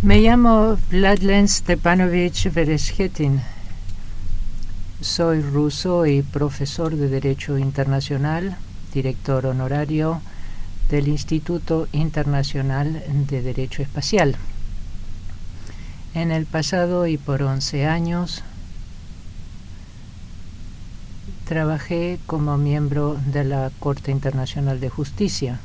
Me 0.00 0.20
llamo 0.20 0.78
Vladlen 0.92 1.48
Stepanovich 1.48 2.52
Vereshchetin. 2.52 3.40
Soy 5.00 5.42
ruso 5.42 6.06
y 6.06 6.22
profesor 6.22 6.94
de 6.94 7.08
Derecho 7.08 7.58
Internacional, 7.58 8.56
director 8.94 9.44
honorario 9.46 10.20
del 10.88 11.08
Instituto 11.08 11.88
Internacional 11.90 13.02
de 13.28 13.42
Derecho 13.42 13.82
Espacial. 13.82 14.36
En 16.14 16.30
el 16.30 16.46
pasado 16.46 17.08
y 17.08 17.18
por 17.18 17.42
11 17.42 17.86
años 17.88 18.44
trabajé 21.44 22.20
como 22.26 22.56
miembro 22.56 23.18
de 23.26 23.42
la 23.42 23.72
Corte 23.80 24.12
Internacional 24.12 24.78
de 24.78 24.90
Justicia 24.90 25.58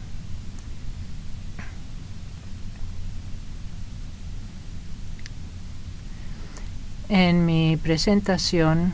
En 7.10 7.46
mi 7.46 7.75
presentación 7.75 8.93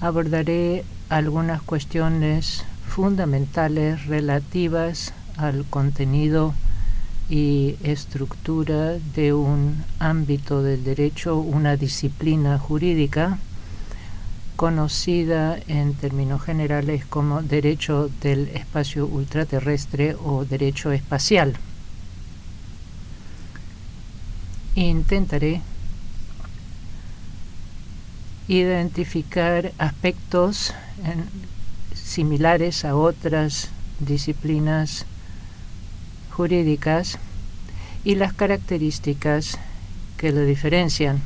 abordaré 0.00 0.84
algunas 1.08 1.62
cuestiones 1.62 2.64
fundamentales 2.88 4.06
relativas 4.06 5.14
al 5.36 5.64
contenido 5.64 6.54
y 7.30 7.76
estructura 7.84 8.94
de 9.14 9.32
un 9.32 9.84
ámbito 10.00 10.60
del 10.60 10.82
derecho, 10.82 11.36
una 11.36 11.76
disciplina 11.76 12.58
jurídica 12.58 13.38
conocida 14.56 15.56
en 15.68 15.94
términos 15.94 16.42
generales 16.42 17.06
como 17.06 17.42
derecho 17.42 18.10
del 18.20 18.48
espacio 18.48 19.06
ultraterrestre 19.06 20.16
o 20.16 20.44
derecho 20.44 20.90
espacial 20.90 21.54
intentaré 24.74 25.60
identificar 28.48 29.72
aspectos 29.78 30.74
similares 31.94 32.84
a 32.84 32.96
otras 32.96 33.68
disciplinas 34.00 35.06
jurídicas 36.30 37.18
y 38.04 38.16
las 38.16 38.34
características 38.34 39.58
que 40.18 40.32
lo 40.32 40.44
diferencian. 40.44 41.22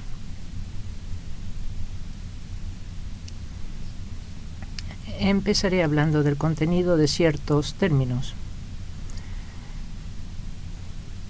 Empezaré 5.18 5.82
hablando 5.82 6.22
del 6.22 6.36
contenido 6.36 6.96
de 6.96 7.08
ciertos 7.08 7.74
términos. 7.74 8.34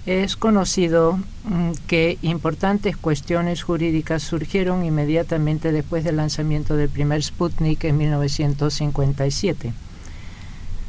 Es 0.05 0.37
conocido 0.37 1.19
mm, 1.43 1.71
que 1.87 2.17
importantes 2.21 2.95
cuestiones 2.95 3.63
jurídicas 3.63 4.23
surgieron 4.23 4.85
inmediatamente 4.85 5.71
después 5.71 6.03
del 6.03 6.17
lanzamiento 6.17 6.75
del 6.75 6.89
primer 6.89 7.21
Sputnik 7.21 7.83
en 7.83 7.97
1957. 7.97 9.73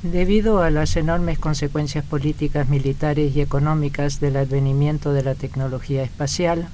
Debido 0.02 0.62
a 0.62 0.70
las 0.70 0.96
enormes 0.96 1.38
consecuencias 1.38 2.04
políticas, 2.04 2.68
militares 2.68 3.34
y 3.36 3.40
económicas 3.40 4.20
del 4.20 4.36
advenimiento 4.36 5.12
de 5.12 5.24
la 5.24 5.34
tecnología 5.34 6.02
espacial, 6.02 6.68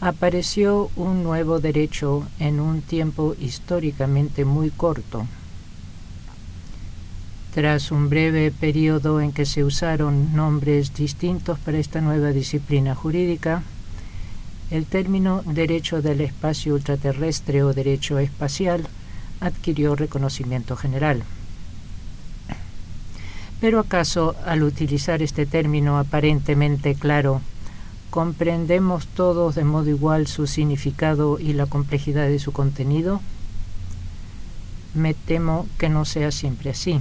apareció 0.00 0.90
un 0.96 1.22
nuevo 1.22 1.60
derecho 1.60 2.26
en 2.38 2.58
un 2.58 2.80
tiempo 2.80 3.36
históricamente 3.38 4.44
muy 4.44 4.70
corto 4.70 5.26
tras 7.58 7.90
un 7.90 8.08
breve 8.08 8.52
periodo 8.52 9.20
en 9.20 9.32
que 9.32 9.44
se 9.44 9.64
usaron 9.64 10.32
nombres 10.36 10.94
distintos 10.94 11.58
para 11.58 11.78
esta 11.78 12.00
nueva 12.00 12.30
disciplina 12.30 12.94
jurídica, 12.94 13.64
el 14.70 14.86
término 14.86 15.42
derecho 15.44 16.00
del 16.00 16.20
espacio 16.20 16.74
ultraterrestre 16.74 17.64
o 17.64 17.72
derecho 17.72 18.20
espacial 18.20 18.86
adquirió 19.40 19.96
reconocimiento 19.96 20.76
general. 20.76 21.24
Pero 23.60 23.80
acaso 23.80 24.36
al 24.46 24.62
utilizar 24.62 25.20
este 25.20 25.44
término 25.44 25.98
aparentemente 25.98 26.94
claro, 26.94 27.40
¿comprendemos 28.10 29.08
todos 29.08 29.56
de 29.56 29.64
modo 29.64 29.90
igual 29.90 30.28
su 30.28 30.46
significado 30.46 31.40
y 31.40 31.54
la 31.54 31.66
complejidad 31.66 32.28
de 32.28 32.38
su 32.38 32.52
contenido? 32.52 33.20
Me 34.94 35.12
temo 35.12 35.66
que 35.76 35.88
no 35.88 36.04
sea 36.04 36.30
siempre 36.30 36.70
así. 36.70 37.00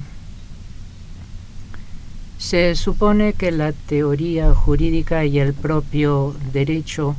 Se 2.37 2.75
supone 2.75 3.33
que 3.33 3.51
la 3.51 3.71
teoría 3.71 4.53
jurídica 4.53 5.25
y 5.25 5.39
el 5.39 5.53
propio 5.53 6.35
derecho 6.53 7.15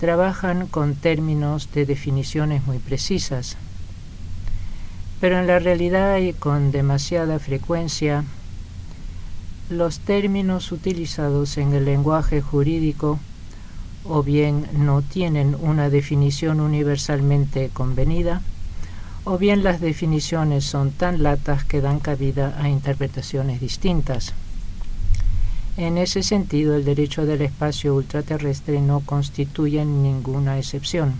trabajan 0.00 0.66
con 0.66 0.94
términos 0.94 1.68
de 1.74 1.84
definiciones 1.84 2.66
muy 2.66 2.78
precisas, 2.78 3.56
pero 5.20 5.38
en 5.38 5.46
la 5.46 5.58
realidad 5.58 6.18
y 6.18 6.32
con 6.32 6.70
demasiada 6.70 7.38
frecuencia 7.38 8.24
los 9.68 9.98
términos 10.00 10.72
utilizados 10.72 11.58
en 11.58 11.74
el 11.74 11.84
lenguaje 11.84 12.40
jurídico 12.40 13.18
o 14.04 14.22
bien 14.22 14.66
no 14.72 15.02
tienen 15.02 15.56
una 15.60 15.90
definición 15.90 16.60
universalmente 16.60 17.68
convenida, 17.74 18.40
o 19.30 19.36
bien 19.36 19.62
las 19.62 19.82
definiciones 19.82 20.64
son 20.64 20.90
tan 20.90 21.22
latas 21.22 21.62
que 21.62 21.82
dan 21.82 22.00
cabida 22.00 22.56
a 22.58 22.70
interpretaciones 22.70 23.60
distintas. 23.60 24.32
En 25.76 25.98
ese 25.98 26.22
sentido, 26.22 26.74
el 26.74 26.86
derecho 26.86 27.26
del 27.26 27.42
espacio 27.42 27.94
ultraterrestre 27.94 28.80
no 28.80 29.00
constituye 29.00 29.84
ninguna 29.84 30.56
excepción. 30.56 31.12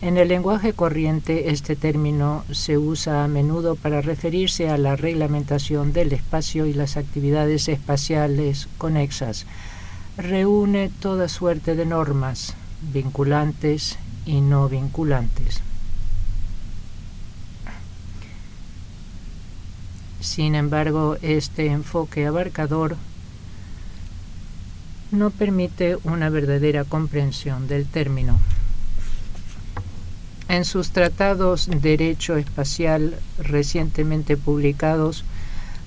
En 0.00 0.16
el 0.16 0.28
lenguaje 0.28 0.72
corriente, 0.72 1.50
este 1.50 1.76
término 1.76 2.44
se 2.52 2.78
usa 2.78 3.22
a 3.22 3.28
menudo 3.28 3.76
para 3.76 4.00
referirse 4.00 4.70
a 4.70 4.78
la 4.78 4.96
reglamentación 4.96 5.92
del 5.92 6.14
espacio 6.14 6.64
y 6.64 6.72
las 6.72 6.96
actividades 6.96 7.68
espaciales 7.68 8.66
conexas. 8.78 9.44
Reúne 10.16 10.90
toda 11.00 11.28
suerte 11.28 11.74
de 11.74 11.84
normas, 11.84 12.54
vinculantes 12.80 13.98
y 14.24 14.40
no 14.40 14.70
vinculantes. 14.70 15.67
Sin 20.20 20.54
embargo, 20.54 21.16
este 21.22 21.66
enfoque 21.66 22.26
abarcador 22.26 22.96
no 25.10 25.30
permite 25.30 25.96
una 26.04 26.28
verdadera 26.28 26.84
comprensión 26.84 27.68
del 27.68 27.86
término. 27.86 28.38
En 30.48 30.64
sus 30.64 30.90
tratados 30.90 31.68
Derecho 31.70 32.36
Espacial 32.36 33.16
recientemente 33.38 34.36
publicados, 34.36 35.24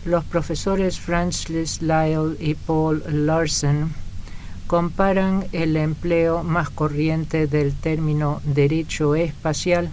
los 0.05 0.23
profesores 0.23 0.99
Francis 0.99 1.81
Lyle 1.81 2.35
y 2.39 2.55
Paul 2.55 3.03
Larsen 3.07 3.93
comparan 4.67 5.45
el 5.51 5.75
empleo 5.75 6.43
más 6.43 6.69
corriente 6.69 7.45
del 7.47 7.75
término 7.75 8.41
derecho 8.45 9.15
espacial 9.15 9.91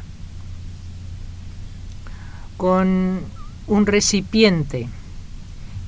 con 2.57 3.21
un 3.69 3.87
recipiente 3.87 4.89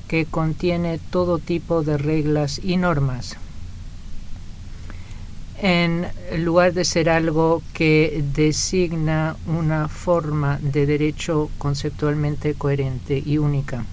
que 0.07 0.25
contiene 0.25 0.99
todo 1.09 1.39
tipo 1.39 1.83
de 1.83 1.97
reglas 1.97 2.61
y 2.63 2.77
normas 2.77 3.37
en 5.61 6.07
lugar 6.37 6.73
de 6.73 6.83
ser 6.85 7.07
algo 7.07 7.61
que 7.73 8.23
designa 8.33 9.35
una 9.45 9.87
forma 9.87 10.57
de 10.59 10.87
derecho 10.87 11.51
conceptualmente 11.59 12.55
coherente 12.55 13.21
y 13.23 13.37
única. 13.37 13.85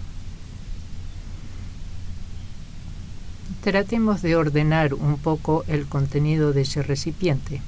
Tratemos 3.63 4.23
de 4.23 4.35
ordenar 4.35 4.95
un 4.95 5.19
poco 5.19 5.65
el 5.69 5.87
contenido 5.87 6.55
de 6.55 6.63
ese 6.63 6.83
recipiente. 6.83 7.61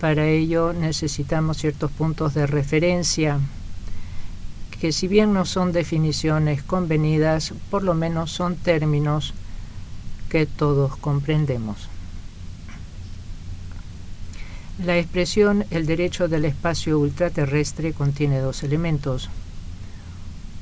Para 0.00 0.26
ello 0.26 0.72
necesitamos 0.72 1.58
ciertos 1.58 1.92
puntos 1.92 2.34
de 2.34 2.48
referencia 2.48 3.38
que 4.80 4.92
si 4.92 5.08
bien 5.08 5.34
no 5.34 5.44
son 5.44 5.72
definiciones 5.72 6.62
convenidas, 6.62 7.52
por 7.70 7.82
lo 7.82 7.94
menos 7.94 8.32
son 8.32 8.56
términos 8.56 9.34
que 10.30 10.46
todos 10.46 10.96
comprendemos. 10.96 11.88
La 14.82 14.96
expresión 14.96 15.66
el 15.70 15.84
derecho 15.84 16.28
del 16.28 16.46
espacio 16.46 16.98
ultraterrestre 16.98 17.92
contiene 17.92 18.38
dos 18.38 18.62
elementos. 18.62 19.28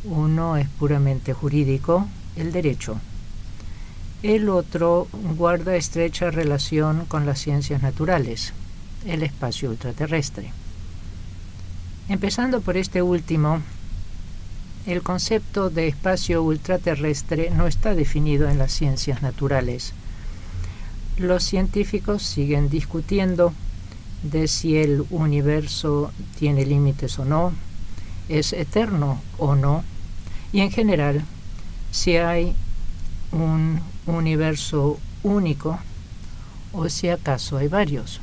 Uno 0.03 0.57
es 0.57 0.69
puramente 0.69 1.33
jurídico, 1.33 2.09
el 2.35 2.51
derecho. 2.51 2.99
El 4.25 4.49
otro 4.49 5.07
guarda 5.37 5.77
estrecha 5.77 6.33
relación 6.33 7.05
con 7.07 7.25
las 7.25 7.39
ciencias 7.39 7.83
naturales, 7.83 8.53
el 9.07 9.23
espacio 9.23 9.71
ultraterrestre. 9.71 10.51
Empezando 12.09 12.61
por 12.61 12.77
este 12.77 13.03
último, 13.03 13.61
el 14.87 15.03
concepto 15.03 15.71
de 15.71 15.89
espacio 15.89 16.43
ultraterrestre 16.43 17.51
no 17.51 17.67
está 17.67 17.95
definido 17.95 18.49
en 18.49 18.59
las 18.59 18.73
ciencias 18.73 19.23
naturales. 19.23 19.93
Los 21.19 21.43
científicos 21.45 22.23
siguen 22.23 22.69
discutiendo 22.69 23.53
de 24.23 24.49
si 24.49 24.77
el 24.77 25.05
universo 25.11 26.13
tiene 26.39 26.65
límites 26.65 27.19
o 27.19 27.25
no, 27.25 27.53
es 28.29 28.53
eterno 28.53 29.21
o 29.39 29.55
no, 29.55 29.85
y 30.53 30.61
en 30.61 30.71
general 30.71 31.23
si 31.91 32.17
hay 32.17 32.55
un 33.33 33.81
universo 34.07 34.99
único 35.23 35.79
o 36.73 36.89
si 36.89 37.09
acaso 37.09 37.59
hay 37.59 37.69
varios. 37.69 38.21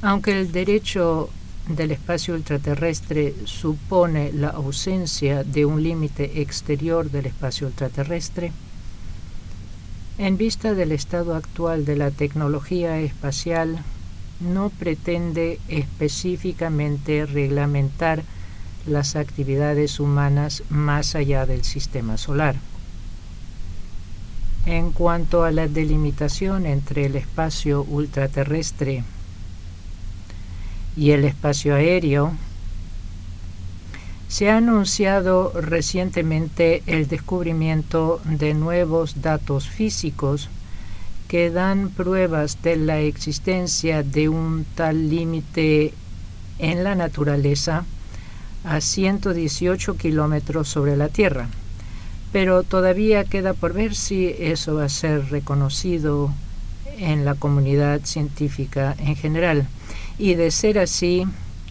Aunque 0.00 0.40
el 0.40 0.50
derecho 0.50 1.30
del 1.68 1.92
espacio 1.92 2.34
ultraterrestre 2.34 3.34
supone 3.44 4.32
la 4.32 4.48
ausencia 4.48 5.44
de 5.44 5.64
un 5.64 5.82
límite 5.82 6.42
exterior 6.42 7.10
del 7.10 7.26
espacio 7.26 7.68
ultraterrestre, 7.68 8.52
en 10.18 10.36
vista 10.36 10.74
del 10.74 10.92
estado 10.92 11.34
actual 11.34 11.84
de 11.84 11.96
la 11.96 12.10
tecnología 12.10 13.00
espacial, 13.00 13.82
no 14.40 14.70
pretende 14.70 15.58
específicamente 15.68 17.26
reglamentar 17.26 18.22
las 18.86 19.16
actividades 19.16 20.00
humanas 20.00 20.64
más 20.68 21.14
allá 21.14 21.46
del 21.46 21.64
sistema 21.64 22.18
solar. 22.18 22.56
En 24.66 24.92
cuanto 24.92 25.44
a 25.44 25.50
la 25.50 25.66
delimitación 25.66 26.66
entre 26.66 27.06
el 27.06 27.16
espacio 27.16 27.82
ultraterrestre 27.82 29.04
y 30.96 31.10
el 31.10 31.24
espacio 31.24 31.74
aéreo, 31.74 32.32
se 34.28 34.50
ha 34.50 34.56
anunciado 34.56 35.52
recientemente 35.54 36.82
el 36.86 37.06
descubrimiento 37.06 38.20
de 38.24 38.54
nuevos 38.54 39.20
datos 39.20 39.68
físicos 39.68 40.48
que 41.28 41.50
dan 41.50 41.90
pruebas 41.90 42.62
de 42.62 42.76
la 42.76 43.00
existencia 43.00 44.02
de 44.02 44.28
un 44.28 44.64
tal 44.74 45.10
límite 45.10 45.92
en 46.58 46.84
la 46.84 46.94
naturaleza 46.94 47.84
a 48.64 48.80
118 48.80 49.96
kilómetros 49.96 50.68
sobre 50.68 50.96
la 50.96 51.08
Tierra. 51.08 51.48
Pero 52.32 52.62
todavía 52.62 53.24
queda 53.24 53.52
por 53.52 53.74
ver 53.74 53.94
si 53.94 54.34
eso 54.38 54.76
va 54.76 54.84
a 54.84 54.88
ser 54.88 55.30
reconocido 55.30 56.32
en 56.98 57.24
la 57.24 57.34
comunidad 57.34 58.00
científica 58.04 58.94
en 58.98 59.16
general. 59.16 59.66
Y 60.18 60.34
de 60.34 60.50
ser 60.50 60.78
así, 60.78 61.26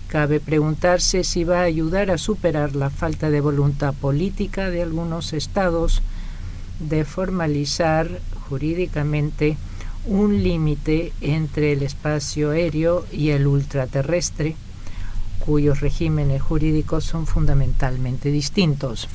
cabe 0.07 0.39
preguntarse 0.39 1.23
si 1.23 1.43
va 1.43 1.59
a 1.59 1.63
ayudar 1.63 2.11
a 2.11 2.17
superar 2.17 2.75
la 2.75 2.89
falta 2.89 3.29
de 3.29 3.39
voluntad 3.39 3.93
política 3.93 4.69
de 4.69 4.81
algunos 4.81 5.33
estados 5.33 6.01
de 6.79 7.05
formalizar 7.05 8.19
jurídicamente 8.49 9.57
un 10.05 10.43
límite 10.43 11.13
entre 11.21 11.73
el 11.73 11.83
espacio 11.83 12.51
aéreo 12.51 13.05
y 13.11 13.29
el 13.29 13.45
ultraterrestre, 13.47 14.55
cuyos 15.39 15.79
regímenes 15.79 16.41
jurídicos 16.41 17.03
son 17.03 17.27
fundamentalmente 17.27 18.31
distintos. 18.31 19.07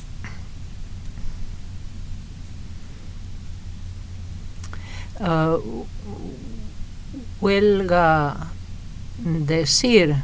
Uh, 5.19 5.85
huelga 7.41 8.51
decir. 9.23 10.15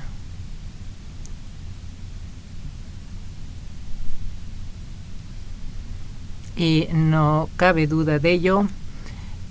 Y 6.55 6.87
no 6.93 7.49
cabe 7.57 7.87
duda 7.87 8.19
de 8.19 8.31
ello 8.31 8.67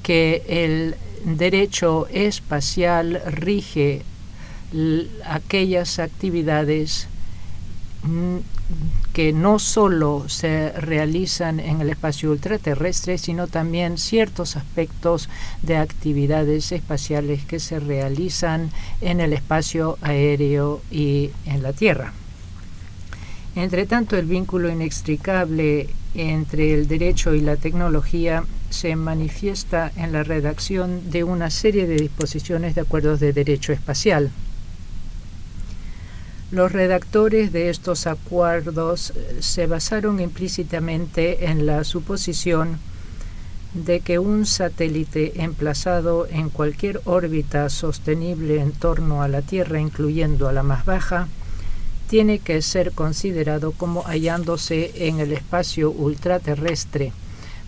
que 0.02 0.44
el 0.48 0.96
derecho 1.24 2.06
espacial 2.08 3.22
rige 3.26 4.02
aquellas 5.26 5.98
actividades 5.98 7.08
que 9.12 9.32
no 9.32 9.58
solo 9.58 10.24
se 10.28 10.72
realizan 10.72 11.60
en 11.60 11.80
el 11.80 11.90
espacio 11.90 12.30
ultraterrestre, 12.30 13.18
sino 13.18 13.46
también 13.46 13.98
ciertos 13.98 14.56
aspectos 14.56 15.28
de 15.62 15.76
actividades 15.76 16.72
espaciales 16.72 17.44
que 17.44 17.60
se 17.60 17.78
realizan 17.78 18.70
en 19.00 19.20
el 19.20 19.32
espacio 19.32 19.98
aéreo 20.00 20.80
y 20.90 21.30
en 21.44 21.62
la 21.62 21.72
Tierra. 21.72 22.12
Entre 23.54 23.86
tanto, 23.86 24.16
el 24.16 24.24
vínculo 24.24 24.70
inextricable 24.70 25.88
entre 26.14 26.74
el 26.74 26.88
derecho 26.88 27.34
y 27.34 27.40
la 27.40 27.56
tecnología 27.56 28.44
se 28.70 28.96
manifiesta 28.96 29.92
en 29.96 30.12
la 30.12 30.22
redacción 30.22 31.10
de 31.10 31.24
una 31.24 31.50
serie 31.50 31.86
de 31.86 31.96
disposiciones 31.96 32.74
de 32.74 32.80
acuerdos 32.80 33.20
de 33.20 33.34
derecho 33.34 33.72
espacial. 33.72 34.30
Los 36.52 36.70
redactores 36.70 37.50
de 37.50 37.70
estos 37.70 38.06
acuerdos 38.06 39.14
eh, 39.16 39.36
se 39.40 39.66
basaron 39.66 40.20
implícitamente 40.20 41.46
en 41.46 41.64
la 41.64 41.82
suposición 41.82 42.78
de 43.72 44.00
que 44.00 44.18
un 44.18 44.44
satélite 44.44 45.42
emplazado 45.44 46.26
en 46.28 46.50
cualquier 46.50 47.00
órbita 47.06 47.70
sostenible 47.70 48.60
en 48.60 48.72
torno 48.72 49.22
a 49.22 49.28
la 49.28 49.40
Tierra, 49.40 49.80
incluyendo 49.80 50.46
a 50.46 50.52
la 50.52 50.62
más 50.62 50.84
baja, 50.84 51.26
tiene 52.06 52.38
que 52.38 52.60
ser 52.60 52.92
considerado 52.92 53.72
como 53.72 54.02
hallándose 54.02 55.08
en 55.08 55.20
el 55.20 55.32
espacio 55.32 55.90
ultraterrestre. 55.90 57.14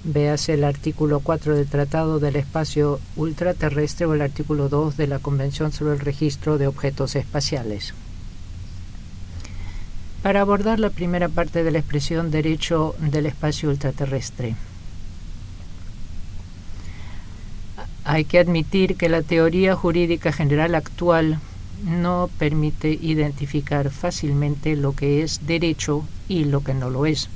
Véase 0.04 0.52
el 0.52 0.64
artículo 0.64 1.20
4 1.20 1.56
del 1.56 1.68
Tratado 1.68 2.20
del 2.20 2.36
Espacio 2.36 3.00
Ultraterrestre 3.16 4.04
o 4.04 4.12
el 4.12 4.20
artículo 4.20 4.68
2 4.68 4.98
de 4.98 5.06
la 5.06 5.20
Convención 5.20 5.72
sobre 5.72 5.94
el 5.94 6.00
Registro 6.00 6.58
de 6.58 6.66
Objetos 6.66 7.16
Espaciales. 7.16 7.94
Para 10.24 10.40
abordar 10.40 10.80
la 10.80 10.88
primera 10.88 11.28
parte 11.28 11.62
de 11.64 11.70
la 11.70 11.80
expresión 11.80 12.30
derecho 12.30 12.94
del 12.98 13.26
espacio 13.26 13.68
ultraterrestre, 13.68 14.54
hay 18.04 18.24
que 18.24 18.38
admitir 18.38 18.96
que 18.96 19.10
la 19.10 19.20
teoría 19.20 19.76
jurídica 19.76 20.32
general 20.32 20.76
actual 20.76 21.40
no 21.84 22.30
permite 22.38 22.88
identificar 22.88 23.90
fácilmente 23.90 24.76
lo 24.76 24.96
que 24.96 25.22
es 25.22 25.46
derecho 25.46 26.06
y 26.26 26.44
lo 26.44 26.64
que 26.64 26.72
no 26.72 26.88
lo 26.88 27.04
es. 27.04 27.28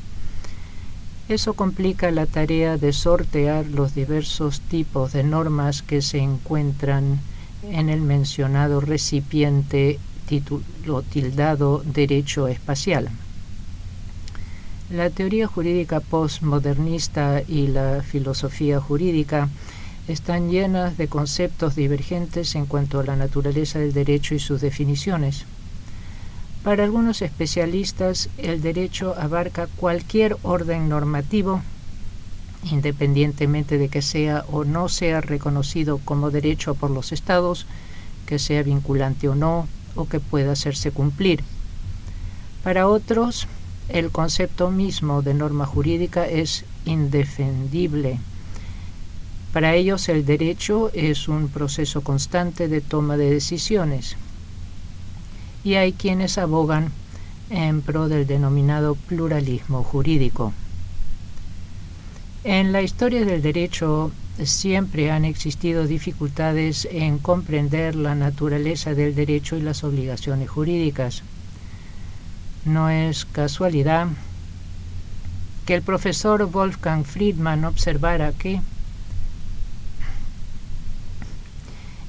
Eso 1.29 1.52
complica 1.52 2.11
la 2.11 2.25
tarea 2.25 2.79
de 2.79 2.94
sortear 2.94 3.67
los 3.67 3.94
diversos 3.94 4.63
tipos 4.63 5.13
de 5.13 5.24
normas 5.24 5.82
que 5.82 6.01
se 6.01 6.20
encuentran 6.20 7.20
en 7.70 7.91
el 7.91 8.01
mencionado 8.01 8.81
recipiente 8.81 9.98
título 10.29 11.03
tildado 11.03 11.82
derecho 11.85 12.49
espacial. 12.49 13.08
La 14.91 15.11
teoría 15.11 15.47
jurídica 15.47 16.01
postmodernista 16.01 17.43
y 17.47 17.69
la 17.69 18.03
filosofía 18.03 18.81
jurídica 18.81 19.49
están 20.06 20.51
llenas 20.51 20.97
de 20.97 21.08
conceptos 21.08 21.75
divergentes 21.75 22.55
en 22.55 22.67
cuanto 22.67 23.01
a 23.01 23.05
la 23.05 23.17
naturaleza 23.17 23.79
del 23.79 23.93
derecho 23.93 24.35
y 24.35 24.39
sus 24.39 24.61
definiciones. 24.61 25.44
Para 26.65 26.85
algunos 26.85 27.23
especialistas, 27.23 28.29
el 28.39 28.61
derecho 28.63 29.15
abarca 29.19 29.69
cualquier 29.77 30.37
orden 30.43 30.89
normativo, 30.89 31.63
independientemente 32.70 33.79
de 33.79 33.89
que 33.89 34.03
sea 34.03 34.44
o 34.51 34.65
no 34.65 34.89
sea 34.89 35.20
reconocido 35.20 35.99
como 36.05 36.31
derecho 36.31 36.75
por 36.75 36.91
los 36.91 37.13
estados, 37.13 37.67
que 38.27 38.39
sea 38.39 38.63
vinculante 38.63 39.29
o 39.29 39.35
no, 39.35 39.69
o 39.95 40.09
que 40.09 40.21
pueda 40.21 40.53
hacerse 40.53 40.91
cumplir. 40.91 41.43
Para 42.63 42.89
otros, 42.89 43.47
el 43.89 44.11
concepto 44.11 44.71
mismo 44.71 45.23
de 45.23 45.35
norma 45.35 45.67
jurídica 45.67 46.27
es 46.27 46.65
indefendible 46.85 48.21
para 49.53 49.75
ellos 49.75 50.09
el 50.11 50.27
derecho 50.27 50.91
es 50.93 51.27
un 51.27 51.49
proceso 51.49 52.03
constante 52.03 52.69
de 52.69 52.83
toma 52.83 53.17
de 53.17 53.31
decisiones 53.31 54.17
y 55.65 55.75
hay 55.75 55.93
quienes 55.93 56.37
abogan 56.37 56.93
en 57.49 57.81
pro 57.81 58.09
del 58.09 58.27
denominado 58.27 58.95
pluralismo 58.95 59.83
jurídico. 59.83 60.53
En 62.45 62.73
la 62.73 62.83
historia 62.83 63.25
del 63.25 63.41
derecho 63.41 64.13
siempre 64.45 65.11
han 65.11 65.25
existido 65.25 65.87
dificultades 65.87 66.89
en 66.91 67.19
comprender 67.19 67.95
la 67.95 68.15
naturaleza 68.15 68.95
del 68.95 69.15
derecho 69.15 69.57
y 69.57 69.63
las 69.63 69.85
obligaciones 69.85 70.49
jurídicas. 70.49 71.23
No 72.65 72.91
es 72.91 73.25
casualidad 73.25 74.09
que 75.67 75.75
el 75.75 75.83
profesor 75.83 76.47
Wolfgang 76.51 77.05
Friedman 77.05 77.65
observara 77.65 78.33
que 78.33 78.61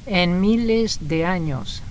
en 0.05 0.41
miles 0.41 0.99
de 1.01 1.25
años 1.25 1.83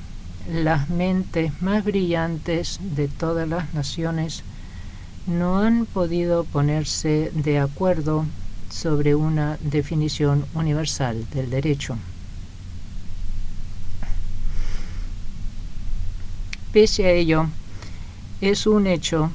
las 0.51 0.89
mentes 0.89 1.61
más 1.61 1.85
brillantes 1.85 2.81
de 2.81 3.07
todas 3.09 3.49
las 3.49 3.75
naciones 3.75 4.43
no 5.27 5.59
han 5.59 5.85
podido 5.85 6.45
ponerse 6.45 7.31
de 7.35 7.59
acuerdo 7.59 8.25
sobre 8.71 9.15
una 9.15 9.59
definición 9.61 10.45
universal 10.55 11.27
del 11.31 11.51
derecho. 11.51 11.97
Pese 16.73 17.07
a 17.07 17.11
ello, 17.11 17.47
es 18.41 18.67
un 18.67 18.87
hecho 18.87 19.31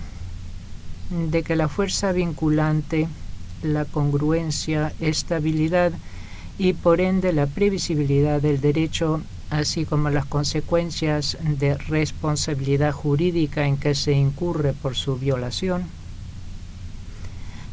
de 1.10 1.44
que 1.44 1.56
la 1.56 1.68
fuerza 1.68 2.12
vinculante, 2.12 3.08
la 3.64 3.86
congruencia, 3.86 4.94
estabilidad 5.00 5.94
y 6.58 6.74
por 6.74 7.02
ende 7.02 7.34
la 7.34 7.48
previsibilidad 7.48 8.42
del 8.42 8.62
derecho, 8.62 9.22
así 9.50 9.86
como 9.86 10.10
las 10.10 10.26
consecuencias 10.26 11.38
de 11.42 11.76
responsabilidad 11.76 12.92
jurídica 12.92 13.66
en 13.66 13.78
que 13.78 13.96
se 13.96 14.14
incurre 14.14 14.74
por 14.74 14.96
su 14.96 15.18
violación, 15.18 15.84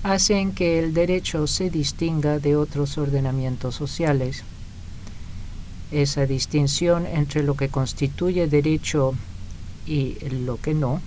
hacen 0.03 0.53
que 0.53 0.79
el 0.79 0.95
derecho 0.95 1.47
se 1.47 1.71
distinga 1.71 2.39
de 2.39 2.57
otros 2.57 2.97
ordenamientos 2.99 3.75
sociales. 3.75 4.45
Esa 5.91 6.27
distinción 6.27 7.07
entre 7.07 7.43
lo 7.43 7.55
que 7.55 7.69
constituye 7.69 8.47
derecho 8.47 9.15
y 9.87 10.17
lo 10.45 10.57
que 10.57 10.75
no 10.75 11.01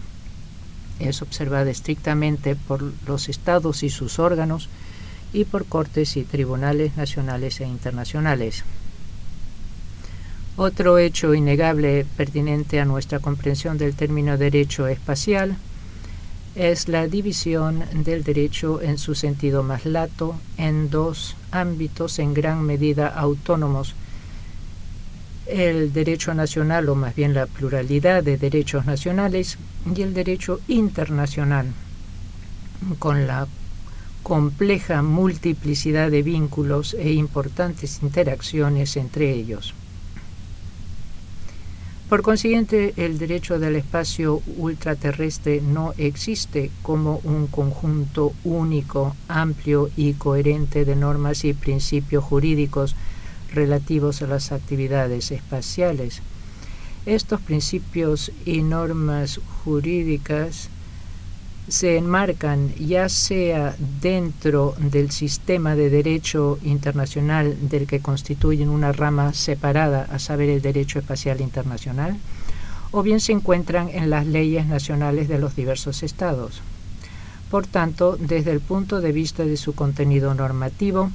es 1.00 1.21
observada 1.21 1.71
estrictamente 1.71 2.55
por 2.55 2.83
los 3.07 3.29
estados 3.29 3.83
y 3.83 3.89
sus 3.89 4.19
órganos 4.19 4.69
y 5.31 5.45
por 5.45 5.65
cortes 5.65 6.15
y 6.17 6.23
tribunales 6.23 6.95
nacionales 6.95 7.59
e 7.62 7.65
internacionales. 7.65 8.63
Otro 10.55 11.00
hecho 11.00 11.33
innegable 11.33 12.05
pertinente 12.15 12.79
a 12.79 12.85
nuestra 12.85 13.19
comprensión 13.19 13.79
del 13.79 13.95
término 13.95 14.38
derecho 14.38 14.88
espacial 14.88 15.57
es 16.55 16.88
la 16.88 17.07
división 17.07 17.83
del 18.03 18.24
derecho 18.24 18.81
en 18.81 18.98
su 18.98 19.15
sentido 19.15 19.63
más 19.63 19.86
lato 19.86 20.36
en 20.57 20.89
dos 20.89 21.36
ámbitos 21.51 22.19
en 22.19 22.33
gran 22.33 22.63
medida 22.63 23.07
autónomos. 23.07 23.95
El 25.48 25.91
derecho 25.91 26.33
nacional, 26.33 26.88
o 26.89 26.95
más 26.95 27.15
bien 27.15 27.33
la 27.33 27.48
pluralidad 27.48 28.24
de 28.24 28.38
derechos 28.38 28.86
nacionales, 28.86 29.57
y 29.95 30.01
el 30.01 30.13
derecho 30.13 30.62
internacional, 30.67 31.67
con 33.00 33.27
la 33.27 33.48
compleja 34.22 35.01
multiplicidad 35.01 36.10
de 36.10 36.22
vínculos 36.22 36.93
e 36.93 37.12
importantes 37.12 38.01
interacciones 38.01 38.95
entre 38.95 39.31
ellos. 39.31 39.74
Por 42.13 42.22
consiguiente, 42.22 42.93
el 42.98 43.17
derecho 43.17 43.58
del 43.58 43.75
espacio 43.75 44.43
ultraterrestre 44.58 45.62
no 45.62 45.93
existe 45.98 46.70
como 46.84 47.20
un 47.24 47.48
conjunto 47.48 48.34
único, 48.43 49.15
amplio 49.27 49.89
y 49.98 50.13
coherente 50.13 50.86
de 50.86 50.96
normas 50.96 51.43
y 51.43 51.53
principios 51.53 52.24
jurídicos 52.24 52.96
relativos 53.51 54.22
a 54.22 54.27
las 54.27 54.51
actividades 54.51 55.32
espaciales. 55.32 56.22
Estos 57.08 57.41
principios 57.41 58.32
y 58.46 58.62
normas 58.62 59.39
jurídicas 59.63 60.70
se 61.67 61.98
enmarcan 61.98 62.74
ya 62.75 63.08
sea 63.08 63.75
dentro 64.01 64.75
del 64.77 65.12
sistema 65.12 65.75
de 65.75 65.89
derecho 65.89 66.60
internacional 66.63 67.70
del 67.70 67.88
que 67.88 68.01
constituyen 68.01 68.70
una 68.70 68.91
rama 68.91 69.34
separada, 69.34 70.08
a 70.12 70.20
saber, 70.20 70.50
el 70.50 70.62
derecho 70.62 71.00
espacial 71.00 71.39
internacional, 71.39 72.17
o 72.91 73.01
bien 73.01 73.20
se 73.20 73.32
encuentran 73.32 73.89
en 73.89 74.10
las 74.10 74.27
leyes 74.27 74.65
nacionales 74.67 75.27
de 75.27 75.39
los 75.39 75.55
diversos 75.55 76.03
estados. 76.03 76.62
Por 77.50 77.65
tanto, 77.65 78.17
desde 78.17 78.51
el 78.51 78.60
punto 78.60 79.00
de 79.00 79.12
vista 79.12 79.46
de 79.46 79.58
su 79.58 79.74
contenido 79.74 80.34
normativo, 80.34 81.12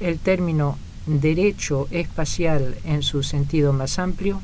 el 0.00 0.18
término 0.18 0.78
derecho 1.06 1.88
espacial 1.90 2.76
en 2.84 3.02
su 3.02 3.22
sentido 3.22 3.72
más 3.72 3.98
amplio 3.98 4.40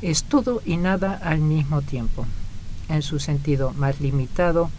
es 0.00 0.24
todo 0.24 0.62
y 0.64 0.78
nada 0.78 1.20
al 1.22 1.40
mismo 1.40 1.82
tiempo 1.82 2.24
en 2.90 3.02
su 3.02 3.18
sentido 3.18 3.72
más 3.72 4.00
limitado, 4.00 4.70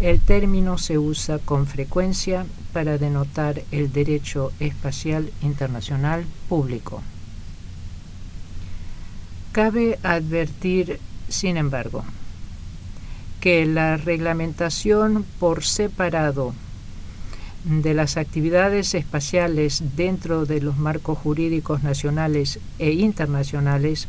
el 0.00 0.20
término 0.20 0.78
se 0.78 0.98
usa 0.98 1.38
con 1.38 1.66
frecuencia 1.66 2.46
para 2.72 2.98
denotar 2.98 3.62
el 3.72 3.92
derecho 3.92 4.52
espacial 4.60 5.32
internacional 5.42 6.24
público. 6.48 7.02
Cabe 9.52 9.98
advertir, 10.02 11.00
sin 11.28 11.56
embargo, 11.56 12.04
que 13.40 13.64
la 13.64 13.96
reglamentación 13.96 15.24
por 15.38 15.64
separado 15.64 16.52
de 17.64 17.94
las 17.94 18.16
actividades 18.16 18.94
espaciales 18.94 19.82
dentro 19.96 20.44
de 20.44 20.60
los 20.60 20.76
marcos 20.76 21.18
jurídicos 21.18 21.82
nacionales 21.82 22.60
e 22.78 22.92
internacionales 22.92 24.08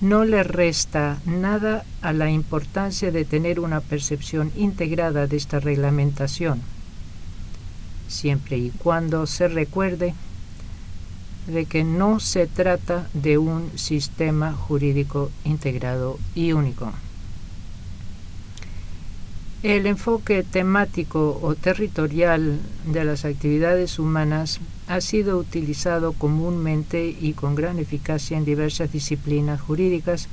no 0.00 0.24
le 0.24 0.42
resta 0.44 1.18
nada 1.26 1.84
a 2.02 2.12
la 2.12 2.30
importancia 2.30 3.10
de 3.10 3.24
tener 3.24 3.58
una 3.58 3.80
percepción 3.80 4.52
integrada 4.56 5.26
de 5.26 5.36
esta 5.36 5.58
reglamentación, 5.58 6.60
siempre 8.06 8.58
y 8.58 8.70
cuando 8.70 9.26
se 9.26 9.48
recuerde 9.48 10.14
de 11.48 11.64
que 11.64 11.82
no 11.82 12.20
se 12.20 12.46
trata 12.46 13.08
de 13.14 13.38
un 13.38 13.70
sistema 13.76 14.52
jurídico 14.52 15.30
integrado 15.44 16.18
y 16.34 16.52
único. 16.52 16.92
El 19.64 19.86
enfoque 19.86 20.44
temático 20.44 21.40
o 21.42 21.56
territorial 21.56 22.60
de 22.84 23.04
las 23.04 23.24
actividades 23.24 23.98
humanas 23.98 24.60
ha 24.88 25.00
sido 25.00 25.38
utilizado 25.38 26.14
comúnmente 26.14 27.14
y 27.20 27.34
con 27.34 27.54
gran 27.54 27.78
eficacia 27.78 28.38
en 28.38 28.44
diversas 28.44 28.90
disciplinas 28.90 29.60
jurídicas 29.60 30.28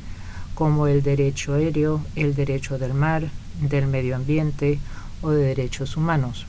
como 0.55 0.87
el 0.87 1.03
derecho 1.03 1.55
aéreo, 1.55 2.01
el 2.15 2.33
derecho 2.35 2.77
del 2.77 2.93
mar, 2.93 3.29
del 3.59 3.87
medio 3.87 4.15
ambiente 4.15 4.79
o 5.21 5.31
de 5.31 5.43
derechos 5.43 5.97
humanos. 5.97 6.45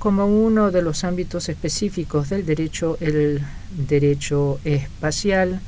Como 0.00 0.26
uno 0.26 0.70
de 0.70 0.82
los 0.82 1.04
ámbitos 1.04 1.48
específicos 1.48 2.30
del 2.30 2.44
derecho, 2.44 2.96
el 3.00 3.42
derecho 3.86 4.58
espacial 4.64 5.60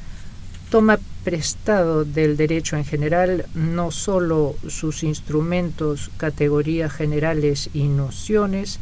toma 0.71 0.99
prestado 1.23 2.05
del 2.05 2.37
derecho 2.37 2.77
en 2.77 2.85
general 2.85 3.47
no 3.55 3.91
sólo 3.91 4.57
sus 4.69 5.05
instrumentos, 5.05 6.11
categorías 6.17 6.93
generales 6.93 7.71
y 7.75 7.85
nociones, 7.85 8.81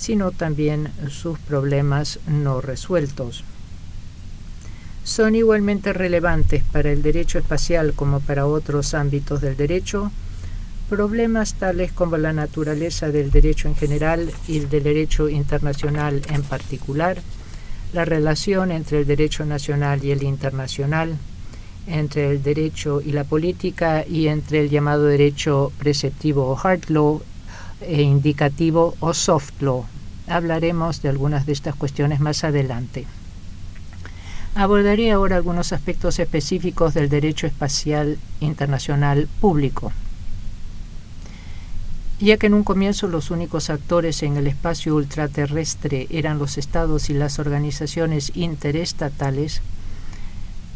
sino 0.00 0.30
también 0.30 0.88
sus 1.10 1.38
problemas 1.38 2.20
no 2.26 2.62
resueltos. 2.62 3.44
Son 5.04 5.34
igualmente 5.34 5.92
relevantes 5.92 6.64
para 6.72 6.90
el 6.90 7.02
derecho 7.02 7.38
espacial 7.38 7.92
como 7.94 8.20
para 8.20 8.46
otros 8.46 8.94
ámbitos 8.94 9.42
del 9.42 9.58
derecho 9.58 10.10
problemas 10.88 11.54
tales 11.54 11.92
como 11.92 12.16
la 12.16 12.32
naturaleza 12.32 13.10
del 13.10 13.30
derecho 13.30 13.68
en 13.68 13.76
general 13.76 14.32
y 14.48 14.56
el 14.58 14.70
del 14.70 14.82
derecho 14.82 15.28
internacional 15.28 16.22
en 16.28 16.42
particular, 16.42 17.18
la 17.92 18.04
relación 18.04 18.72
entre 18.72 19.00
el 19.00 19.06
derecho 19.06 19.44
nacional 19.44 20.02
y 20.02 20.12
el 20.12 20.22
internacional, 20.22 21.16
entre 21.86 22.30
el 22.30 22.42
derecho 22.42 23.02
y 23.02 23.12
la 23.12 23.24
política 23.24 24.04
y 24.04 24.28
entre 24.28 24.62
el 24.62 24.70
llamado 24.70 25.04
derecho 25.04 25.72
preceptivo 25.78 26.48
o 26.48 26.58
hard 26.58 26.88
law 26.88 27.22
e 27.80 28.02
indicativo 28.02 28.94
o 29.00 29.14
soft 29.14 29.60
law. 29.60 29.84
Hablaremos 30.26 31.02
de 31.02 31.08
algunas 31.08 31.46
de 31.46 31.52
estas 31.52 31.74
cuestiones 31.74 32.20
más 32.20 32.44
adelante. 32.44 33.06
Abordaré 34.54 35.12
ahora 35.12 35.36
algunos 35.36 35.72
aspectos 35.72 36.18
específicos 36.18 36.94
del 36.94 37.08
derecho 37.08 37.46
espacial 37.46 38.18
internacional 38.40 39.28
público. 39.40 39.92
Ya 42.20 42.36
que 42.36 42.48
en 42.48 42.54
un 42.54 42.64
comienzo 42.64 43.08
los 43.08 43.30
únicos 43.30 43.70
actores 43.70 44.22
en 44.22 44.36
el 44.36 44.46
espacio 44.46 44.94
ultraterrestre 44.94 46.06
eran 46.10 46.38
los 46.38 46.58
estados 46.58 47.08
y 47.08 47.14
las 47.14 47.38
organizaciones 47.38 48.32
interestatales, 48.34 49.62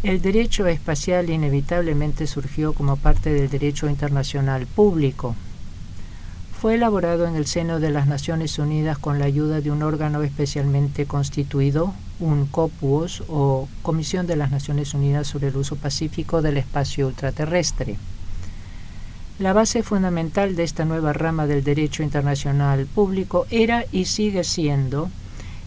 el 0.04 0.23
derecho 0.23 0.66
espacial 0.66 1.28
inevitablemente 1.28 2.26
surgió 2.26 2.73
como 2.73 2.96
parte 2.96 3.30
del 3.30 3.50
derecho 3.50 3.88
internacional 3.88 4.66
público. 4.66 5.34
Fue 6.64 6.76
elaborado 6.76 7.26
en 7.26 7.37
el 7.37 7.44
seno 7.44 7.78
de 7.78 7.90
las 7.90 8.06
Naciones 8.06 8.59
Unidas 8.59 8.97
con 8.97 9.18
la 9.18 9.26
ayuda 9.26 9.61
de 9.61 9.71
un 9.71 9.83
órgano 9.83 10.23
especialmente 10.23 11.04
constituido, 11.04 11.92
un 12.21 12.47
COPUOS 12.47 13.25
o 13.28 13.68
Comisión 13.83 14.26
de 14.26 14.37
las 14.37 14.50
Naciones 14.50 14.94
Unidas 14.94 15.26
sobre 15.26 15.49
el 15.49 15.56
Uso 15.59 15.76
Pacífico 15.76 16.40
del 16.40 16.56
Espacio 16.56 17.09
Ultraterrestre. 17.09 17.99
La 19.38 19.52
base 19.52 19.83
fundamental 19.83 20.56
de 20.56 20.62
esta 20.62 20.87
nueva 20.87 21.12
rama 21.12 21.47
del 21.47 21.64
derecho 21.64 22.02
internacional 22.02 22.87
público 22.87 23.44
era 23.50 23.85
y 23.92 24.06
sigue 24.06 24.42
siendo 24.42 25.11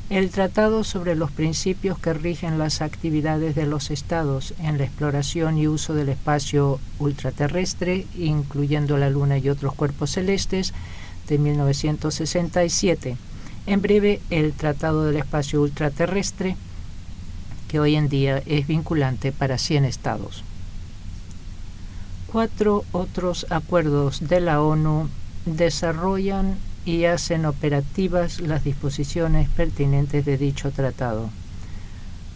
el 0.10 0.30
Tratado 0.30 0.86
sobre 0.86 1.16
los 1.16 1.32
principios 1.32 2.00
que 2.00 2.14
rigen 2.14 2.58
las 2.58 2.82
actividades 2.82 3.56
de 3.56 3.66
los 3.66 3.92
estados 3.92 4.54
en 4.60 4.78
la 4.78 4.86
exploración 4.86 5.58
y 5.58 5.68
uso 5.68 5.94
del 5.94 6.08
espacio 6.08 6.80
ultraterrestre, 6.98 8.08
incluyendo 8.18 8.98
la 8.98 9.10
Luna 9.10 9.38
y 9.38 9.50
otros 9.50 9.74
cuerpos 9.74 10.12
celestes, 10.12 10.74
de 11.28 11.38
1967. 11.38 13.18
En 13.66 13.82
breve, 13.82 14.22
el 14.30 14.54
Tratado 14.54 15.04
del 15.04 15.18
Espacio 15.18 15.62
Ultraterrestre, 15.62 16.56
que 17.68 17.82
hoy 17.82 17.96
en 17.96 18.08
día 18.08 18.42
es 18.46 18.66
vinculante 18.66 19.34
para 19.34 19.58
100 19.58 19.84
estados. 19.84 20.42
Cuatro 22.28 22.86
otros 22.94 23.46
acuerdos 23.50 24.30
de 24.30 24.40
la 24.40 24.62
ONU 24.62 25.10
desarrollan 25.46 26.58
y 26.88 27.04
hacen 27.04 27.46
operativas 27.46 28.40
las 28.40 28.64
disposiciones 28.64 29.50
pertinentes 29.50 30.24
de 30.24 30.38
dicho 30.38 30.72
tratado. 30.72 31.30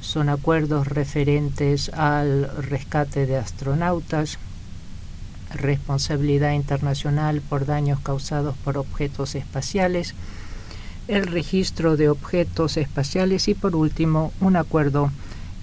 Son 0.01 0.27
acuerdos 0.27 0.87
referentes 0.87 1.87
al 1.87 2.51
rescate 2.57 3.25
de 3.25 3.37
astronautas, 3.37 4.39
responsabilidad 5.53 6.51
internacional 6.51 7.39
por 7.39 7.65
daños 7.65 8.01
causados 8.01 8.57
por 8.57 8.77
objetos 8.77 9.35
espaciales, 9.35 10.15
el 11.07 11.27
registro 11.27 11.95
de 11.95 12.09
objetos 12.09 12.75
espaciales 12.75 13.47
y 13.47 13.53
por 13.53 13.73
último 13.73 14.33
un 14.41 14.57
acuerdo 14.57 15.11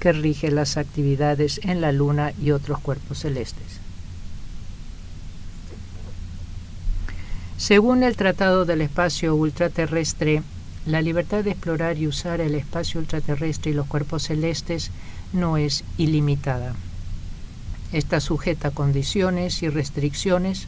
que 0.01 0.13
rige 0.13 0.51
las 0.51 0.79
actividades 0.79 1.61
en 1.63 1.83
la 1.83 1.93
Luna 1.93 2.33
y 2.41 2.53
otros 2.53 2.79
cuerpos 2.79 3.19
celestes. 3.19 3.81
Según 7.69 8.03
el 8.03 8.17
Tratado 8.17 8.65
del 8.65 8.81
Espacio 8.81 9.35
Ultraterrestre, 9.35 10.43
la 10.87 11.03
libertad 11.03 11.45
de 11.45 11.51
explorar 11.51 11.99
y 11.99 12.07
usar 12.07 12.41
el 12.41 12.55
espacio 12.55 12.99
ultraterrestre 12.99 13.73
y 13.73 13.75
los 13.75 13.87
cuerpos 13.87 14.23
celestes 14.23 14.91
no 15.35 15.59
es 15.59 15.85
ilimitada. 15.99 16.75
Está 17.93 18.21
sujeta 18.21 18.69
a 18.69 18.71
condiciones 18.71 19.63
y 19.63 19.69
restricciones, 19.69 20.67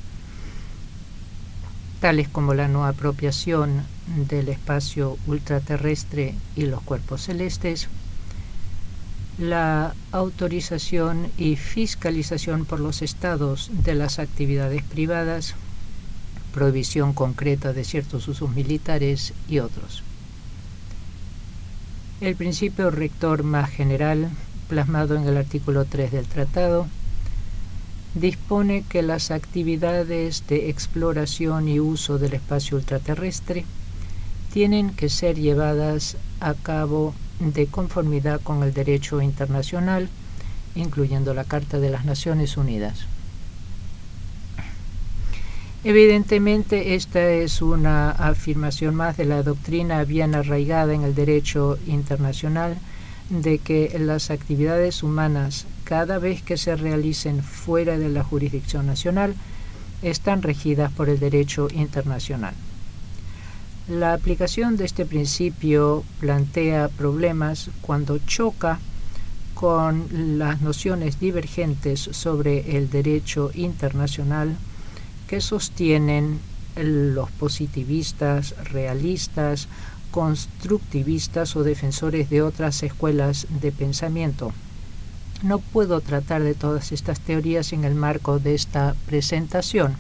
tales 2.00 2.28
como 2.28 2.52
la 2.52 2.69
no 2.69 2.85
apropiación 2.85 3.83
del 4.28 4.50
espacio 4.50 5.16
ultraterrestre 5.26 6.35
y 6.54 6.66
los 6.66 6.83
cuerpos 6.83 7.23
celestes, 7.23 7.88
la 9.38 9.95
autorización 10.12 11.28
y 11.38 11.57
fiscalización 11.57 12.66
por 12.66 12.78
los 12.78 13.00
estados 13.00 13.71
de 13.73 13.95
las 13.95 14.19
actividades 14.19 14.83
privadas, 14.83 15.54
prohibición 16.52 17.12
concreta 17.12 17.73
de 17.73 17.85
ciertos 17.85 18.28
usos 18.28 18.50
militares 18.54 19.33
y 19.49 19.59
otros. 19.61 20.02
El 22.21 22.37
principio 22.37 22.90
rector 22.90 23.45
más 23.45 23.71
general, 23.71 24.28
plasmado 24.69 25.16
en 25.16 25.26
el 25.26 25.37
artículo 25.37 25.85
3 25.87 26.12
del 26.12 26.26
tratado, 26.26 26.87
dispone 28.14 28.85
que 28.88 29.02
las 29.02 29.30
actividades 29.30 30.47
de 30.49 30.69
exploración 30.69 31.69
y 31.69 31.80
uso 31.80 32.19
del 32.19 32.35
espacio 32.35 32.76
ultraterrestre 32.76 33.64
tienen 34.52 34.90
que 34.90 35.09
ser 35.09 35.37
llevadas 35.37 36.16
a 36.40 36.54
cabo 36.54 37.14
de 37.38 37.66
conformidad 37.66 38.40
con 38.40 38.62
el 38.62 38.75
derecho 38.75 39.23
internacional, 39.23 40.09
incluyendo 40.75 41.35
la 41.35 41.45
Carta 41.45 41.78
de 41.78 41.90
las 41.90 42.04
Naciones 42.04 42.57
Unidas. 42.57 43.07
Evidentemente, 45.82 46.94
esta 46.94 47.30
es 47.30 47.62
una 47.62 48.10
afirmación 48.10 48.94
más 48.94 49.16
de 49.16 49.25
la 49.25 49.42
doctrina 49.42 50.04
bien 50.04 50.34
arraigada 50.34 50.92
en 50.92 51.04
el 51.04 51.14
derecho 51.14 51.78
internacional 51.87 52.76
de 53.30 53.58
que 53.58 53.96
las 53.99 54.30
actividades 54.30 55.02
humanas, 55.02 55.66
cada 55.84 56.18
vez 56.18 56.42
que 56.42 56.58
se 56.58 56.76
realicen 56.76 57.42
fuera 57.42 57.96
de 57.96 58.10
la 58.10 58.22
jurisdicción 58.22 58.87
nacional, 58.87 59.34
están 60.02 60.42
regidas 60.42 60.92
por 60.92 61.08
el 61.08 61.18
derecho 61.18 61.68
internacional. 61.72 62.52
La 63.88 64.12
aplicación 64.12 64.76
de 64.76 64.84
este 64.84 65.06
principio 65.06 66.05
plantea 66.20 66.88
problemas 66.88 67.70
cuando 67.81 68.18
choca 68.18 68.78
con 69.55 70.38
las 70.38 70.61
nociones 70.61 71.18
divergentes 71.18 72.00
sobre 72.12 72.76
el 72.76 72.90
derecho 72.90 73.50
internacional 73.55 74.57
que 75.31 75.40
sostienen 75.40 76.40
los 76.75 77.31
positivistas, 77.31 78.53
realistas, 78.64 79.69
constructivistas 80.11 81.55
o 81.55 81.62
defensores 81.62 82.31
de 82.31 82.43
otras 82.43 82.83
escuelas 82.83 83.47
de 83.49 83.71
pensamiento. 83.71 84.53
No 85.45 85.61
puedo 85.61 86.01
tratar 86.01 86.43
de 86.43 86.55
todas 86.55 86.90
estas 86.90 87.21
teorías 87.21 87.73
en 87.73 87.85
el 87.85 87.95
marco 87.95 88.40
de 88.40 88.57
esta 88.57 88.97
presentación. 89.07 89.95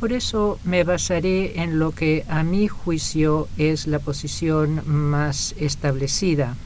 Por 0.00 0.12
eso 0.12 0.58
me 0.64 0.82
basaré 0.82 1.62
en 1.62 1.78
lo 1.78 1.92
que 1.92 2.24
a 2.28 2.42
mi 2.42 2.66
juicio 2.66 3.46
es 3.56 3.86
la 3.86 4.00
posición 4.00 4.82
más 4.84 5.54
establecida, 5.60 6.56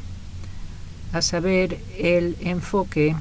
a 1.13 1.21
saber, 1.21 1.79
el 1.99 2.35
enfoque 2.41 3.15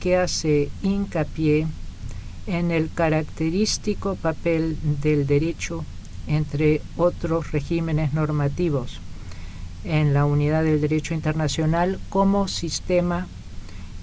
que 0.00 0.18
hace 0.18 0.68
hincapié 0.82 1.66
en 2.46 2.70
el 2.70 2.90
característico 2.92 4.14
papel 4.16 4.76
del 5.02 5.26
derecho 5.26 5.84
entre 6.26 6.82
otros 6.96 7.52
regímenes 7.52 8.12
normativos 8.12 9.00
en 9.84 10.14
la 10.14 10.24
unidad 10.24 10.64
del 10.64 10.80
derecho 10.80 11.14
internacional 11.14 12.00
como 12.08 12.48
sistema 12.48 13.28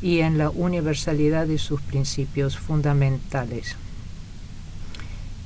y 0.01 0.19
en 0.19 0.37
la 0.37 0.49
universalidad 0.49 1.47
de 1.47 1.57
sus 1.57 1.81
principios 1.81 2.57
fundamentales. 2.57 3.75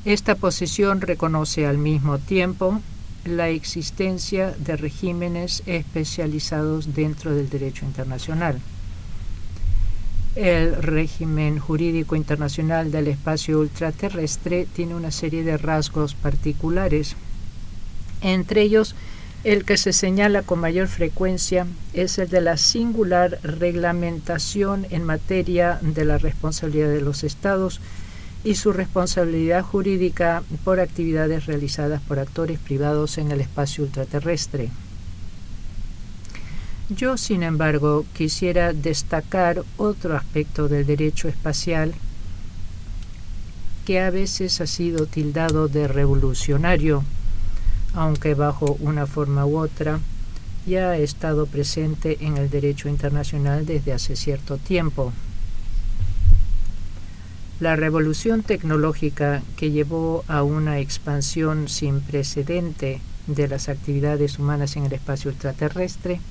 Esta 0.06 0.36
posición 0.36 1.02
reconoce 1.02 1.66
al 1.66 1.78
mismo 1.78 2.20
tiempo 2.20 2.80
la 3.26 3.50
existencia 3.50 4.52
de 4.52 4.78
regímenes 4.78 5.64
especializados 5.66 6.96
dentro 6.96 7.36
del 7.36 7.50
derecho 7.50 7.86
internacional 7.86 8.60
el 10.38 10.76
régimen 10.76 11.58
jurídico 11.58 12.16
internacional 12.16 12.92
del 12.92 13.08
espacio 13.08 13.60
ultraterrestre 13.60 14.68
tiene 14.72 14.94
una 14.94 15.10
serie 15.10 15.44
de 15.44 15.58
rasgos 15.58 16.14
particulares. 16.14 17.16
Entre 18.22 18.62
ellos, 18.62 18.96
el 19.44 19.66
que 19.66 19.78
se 19.78 19.94
señala 19.94 20.44
con 20.44 20.60
mayor 20.60 20.88
frecuencia 20.88 21.66
es 21.94 22.20
el 22.20 22.30
de 22.30 22.42
la 22.42 22.58
singular 22.58 23.40
reglamentación 23.42 24.86
en 24.92 25.04
materia 25.04 25.80
de 25.82 26.06
la 26.06 26.20
responsabilidad 26.20 26.90
de 26.90 27.02
los 27.02 27.24
estados 27.24 27.82
y 28.44 28.56
su 28.56 28.74
responsabilidad 28.74 29.64
jurídica 29.64 30.44
por 30.64 30.80
actividades 30.80 31.48
realizadas 31.48 32.02
por 32.02 32.20
actores 32.20 32.60
privados 32.60 33.18
en 33.18 33.32
el 33.32 33.42
espacio 33.42 33.86
ultraterrestre. 33.86 34.70
Yo, 36.90 37.18
sin 37.18 37.44
embargo, 37.44 38.06
quisiera 38.14 38.72
destacar 38.72 39.66
otro 39.76 40.16
aspecto 40.16 40.70
del 40.70 40.86
derecho 40.86 41.28
espacial 41.28 41.94
que 43.86 44.00
a 44.00 44.10
veces 44.10 44.62
ha 44.62 44.68
sido 44.68 45.06
tildado 45.06 45.68
de 45.68 45.90
revolucionario, 45.90 47.04
aunque 47.94 48.36
bajo 48.36 48.78
una 48.80 49.06
forma 49.06 49.46
u 49.46 49.58
otra 49.58 50.00
ya 50.66 50.92
ha 50.92 50.98
estado 50.98 51.46
presente 51.46 52.18
en 52.22 52.38
el 52.38 52.50
derecho 52.50 52.88
internacional 52.88 53.66
desde 53.66 53.92
hace 53.92 54.16
cierto 54.16 54.58
tiempo. 54.58 55.12
La 57.60 57.76
revolución 57.76 58.44
tecnológica 58.44 59.42
que 59.58 59.72
llevó 59.72 60.24
a 60.28 60.44
una 60.44 60.80
expansión 60.80 61.68
sin 61.68 62.00
precedente 62.00 63.02
de 63.28 63.48
las 63.50 63.68
actividades 63.68 64.40
humanas 64.40 64.78
en 64.78 64.86
el 64.86 64.94
espacio 64.94 65.32
extraterrestre 65.32 66.22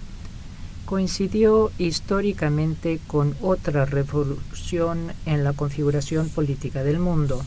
coincidió 0.87 1.73
históricamente 1.79 3.01
con 3.09 3.37
otra 3.43 3.85
revolución 3.85 5.13
en 5.27 5.45
la 5.45 5.53
configuración 5.53 6.29
política 6.29 6.85
del 6.85 7.01
mundo. 7.01 7.45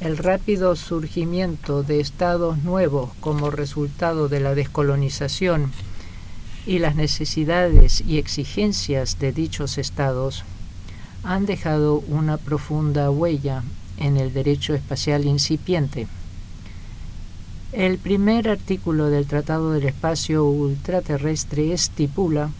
El 0.00 0.18
rápido 0.18 0.76
surgimiento 0.76 1.82
de 1.82 2.00
estados 2.00 2.58
nuevos 2.58 3.10
como 3.20 3.50
resultado 3.50 4.28
de 4.28 4.40
la 4.40 4.54
descolonización 4.54 5.72
y 6.66 6.78
las 6.78 6.96
necesidades 6.96 8.02
y 8.06 8.18
exigencias 8.18 9.18
de 9.18 9.32
dichos 9.32 9.78
estados 9.78 10.44
han 11.22 11.46
dejado 11.46 12.04
una 12.08 12.36
profunda 12.36 13.10
huella 13.10 13.62
en 13.96 14.18
el 14.18 14.34
derecho 14.34 14.74
espacial 14.74 15.24
incipiente. 15.24 16.06
El 17.76 17.98
primer 17.98 18.48
artículo 18.48 19.10
del 19.10 19.26
Tratado 19.26 19.72
del 19.72 19.82
Espacio 19.82 20.44
Ultraterrestre 20.44 21.72
estipula 21.72 22.50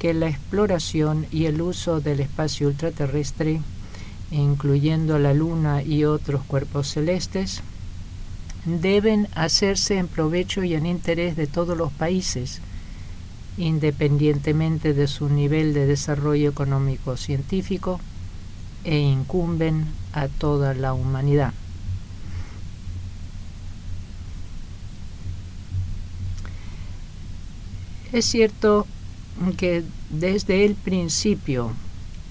que 0.00 0.12
la 0.12 0.28
exploración 0.28 1.26
y 1.30 1.44
el 1.44 1.62
uso 1.62 2.00
del 2.00 2.18
espacio 2.18 2.66
ultraterrestre, 2.66 3.60
incluyendo 4.32 5.20
la 5.20 5.34
Luna 5.34 5.84
y 5.84 6.04
otros 6.04 6.42
cuerpos 6.42 6.88
celestes, 6.88 7.60
deben 8.64 9.28
hacerse 9.36 9.98
en 9.98 10.08
provecho 10.08 10.64
y 10.64 10.74
en 10.74 10.86
interés 10.86 11.36
de 11.36 11.46
todos 11.46 11.78
los 11.78 11.92
países, 11.92 12.60
independientemente 13.56 14.94
de 14.94 15.06
su 15.06 15.28
nivel 15.28 15.74
de 15.74 15.86
desarrollo 15.86 16.50
económico 16.50 17.16
científico 17.16 18.00
e 18.82 18.98
incumben 18.98 19.86
a 20.12 20.26
toda 20.26 20.74
la 20.74 20.92
humanidad. 20.92 21.54
Es 28.14 28.26
cierto 28.26 28.86
que 29.56 29.82
desde 30.08 30.64
el 30.64 30.76
principio 30.76 31.72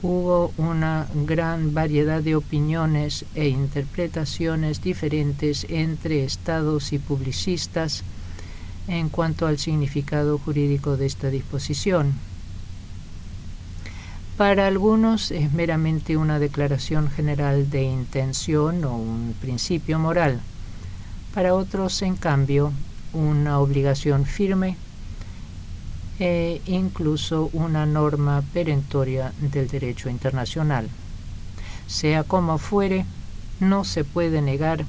hubo 0.02 0.54
una 0.56 1.08
gran 1.13 1.74
variedad 1.74 2.22
de 2.22 2.38
opiniones 2.38 3.26
e 3.36 3.50
interpretaciones 3.50 4.82
diferentes 4.82 5.65
entre 5.67 6.24
estados 6.24 6.93
y 6.93 7.00
publicistas 7.00 8.06
en 8.88 9.10
cuanto 9.10 9.46
al 9.46 9.60
significado 9.60 10.38
jurídico 10.38 10.96
de 10.96 11.06
esta 11.06 11.30
disposición. 11.30 12.13
Para 14.38 14.67
algunos 14.67 15.32
es 15.32 15.52
meramente 15.52 16.15
una 16.15 16.39
declaración 16.39 17.12
general 17.12 17.69
de 17.69 17.84
intención 17.84 18.86
o 18.86 18.96
un 18.96 19.36
principio 19.41 20.00
moral. 20.00 20.39
Para 21.34 21.54
otros, 21.54 22.02
en 22.04 22.15
cambio, 22.15 22.72
una 23.12 23.60
obligación 23.60 24.26
firme 24.26 24.78
e 26.19 26.62
incluso 26.65 27.49
una 27.54 27.86
norma 27.86 28.43
perentoria 28.54 29.34
del 29.39 29.67
derecho 29.67 30.10
internacional. 30.10 30.88
Sea 31.88 32.23
como 32.23 32.58
fuere, 32.58 33.06
no 33.60 33.84
se 33.84 34.04
puede 34.04 34.41
negar 34.41 34.86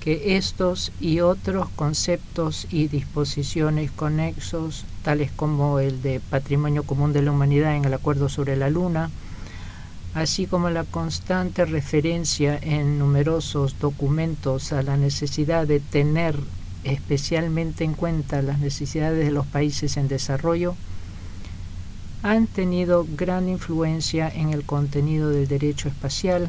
que 0.00 0.36
estos 0.36 0.90
y 1.00 1.20
otros 1.20 1.68
conceptos 1.76 2.66
y 2.70 2.88
disposiciones 2.88 3.92
conexos, 3.92 4.84
tales 5.04 5.30
como 5.30 5.78
el 5.78 6.02
de 6.02 6.18
patrimonio 6.18 6.82
común 6.82 7.12
de 7.12 7.22
la 7.22 7.30
humanidad 7.30 7.76
en 7.76 7.84
el 7.84 7.94
Acuerdo 7.94 8.28
sobre 8.28 8.56
la 8.56 8.68
Luna, 8.68 9.10
así 10.14 10.46
como 10.46 10.70
la 10.70 10.84
constante 10.84 11.64
referencia 11.64 12.58
en 12.60 12.98
numerosos 12.98 13.78
documentos 13.78 14.72
a 14.72 14.82
la 14.82 14.96
necesidad 14.96 15.68
de 15.68 15.78
tener 15.78 16.36
especialmente 16.84 17.84
en 17.84 17.94
cuenta 17.94 18.42
las 18.42 18.58
necesidades 18.58 19.24
de 19.24 19.32
los 19.32 19.46
países 19.46 19.96
en 19.96 20.08
desarrollo, 20.08 20.74
han 22.22 22.46
tenido 22.46 23.06
gran 23.16 23.48
influencia 23.48 24.28
en 24.28 24.50
el 24.50 24.64
contenido 24.64 25.30
del 25.30 25.48
derecho 25.48 25.88
espacial 25.88 26.48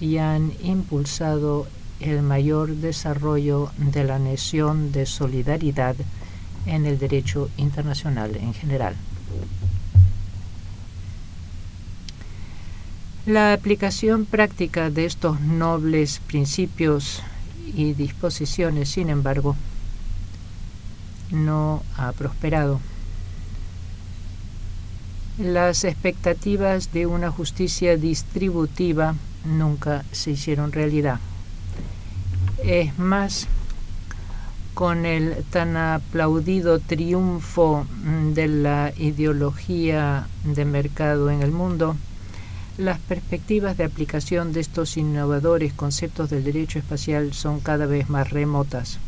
y 0.00 0.18
han 0.18 0.52
impulsado 0.62 1.66
el 2.00 2.22
mayor 2.22 2.74
desarrollo 2.76 3.70
de 3.78 4.04
la 4.04 4.18
noción 4.18 4.92
de 4.92 5.06
solidaridad 5.06 5.96
en 6.66 6.86
el 6.86 6.98
derecho 6.98 7.50
internacional 7.56 8.36
en 8.36 8.52
general. 8.52 8.94
La 13.26 13.54
aplicación 13.54 14.26
práctica 14.26 14.90
de 14.90 15.06
estos 15.06 15.40
nobles 15.40 16.20
principios 16.26 17.22
y 17.74 17.94
disposiciones, 17.94 18.88
sin 18.88 19.10
embargo, 19.10 19.56
no 21.30 21.82
ha 21.96 22.12
prosperado. 22.12 22.80
Las 25.38 25.84
expectativas 25.84 26.92
de 26.92 27.06
una 27.06 27.30
justicia 27.30 27.96
distributiva 27.96 29.16
nunca 29.44 30.04
se 30.12 30.32
hicieron 30.32 30.72
realidad. 30.72 31.18
Es 32.62 32.96
más, 32.98 33.48
con 34.74 35.06
el 35.06 35.44
tan 35.50 35.76
aplaudido 35.76 36.78
triunfo 36.78 37.86
de 38.32 38.48
la 38.48 38.92
ideología 38.96 40.28
de 40.44 40.64
mercado 40.64 41.30
en 41.30 41.42
el 41.42 41.50
mundo, 41.50 41.96
las 42.76 42.98
perspectivas 42.98 43.76
de 43.76 43.84
aplicación 43.84 44.52
de 44.52 44.60
estos 44.60 44.96
innovadores 44.96 45.72
conceptos 45.72 46.30
del 46.30 46.42
derecho 46.42 46.78
espacial 46.78 47.32
son 47.32 47.60
cada 47.60 47.86
vez 47.86 48.10
más 48.10 48.30
remotas. 48.30 48.98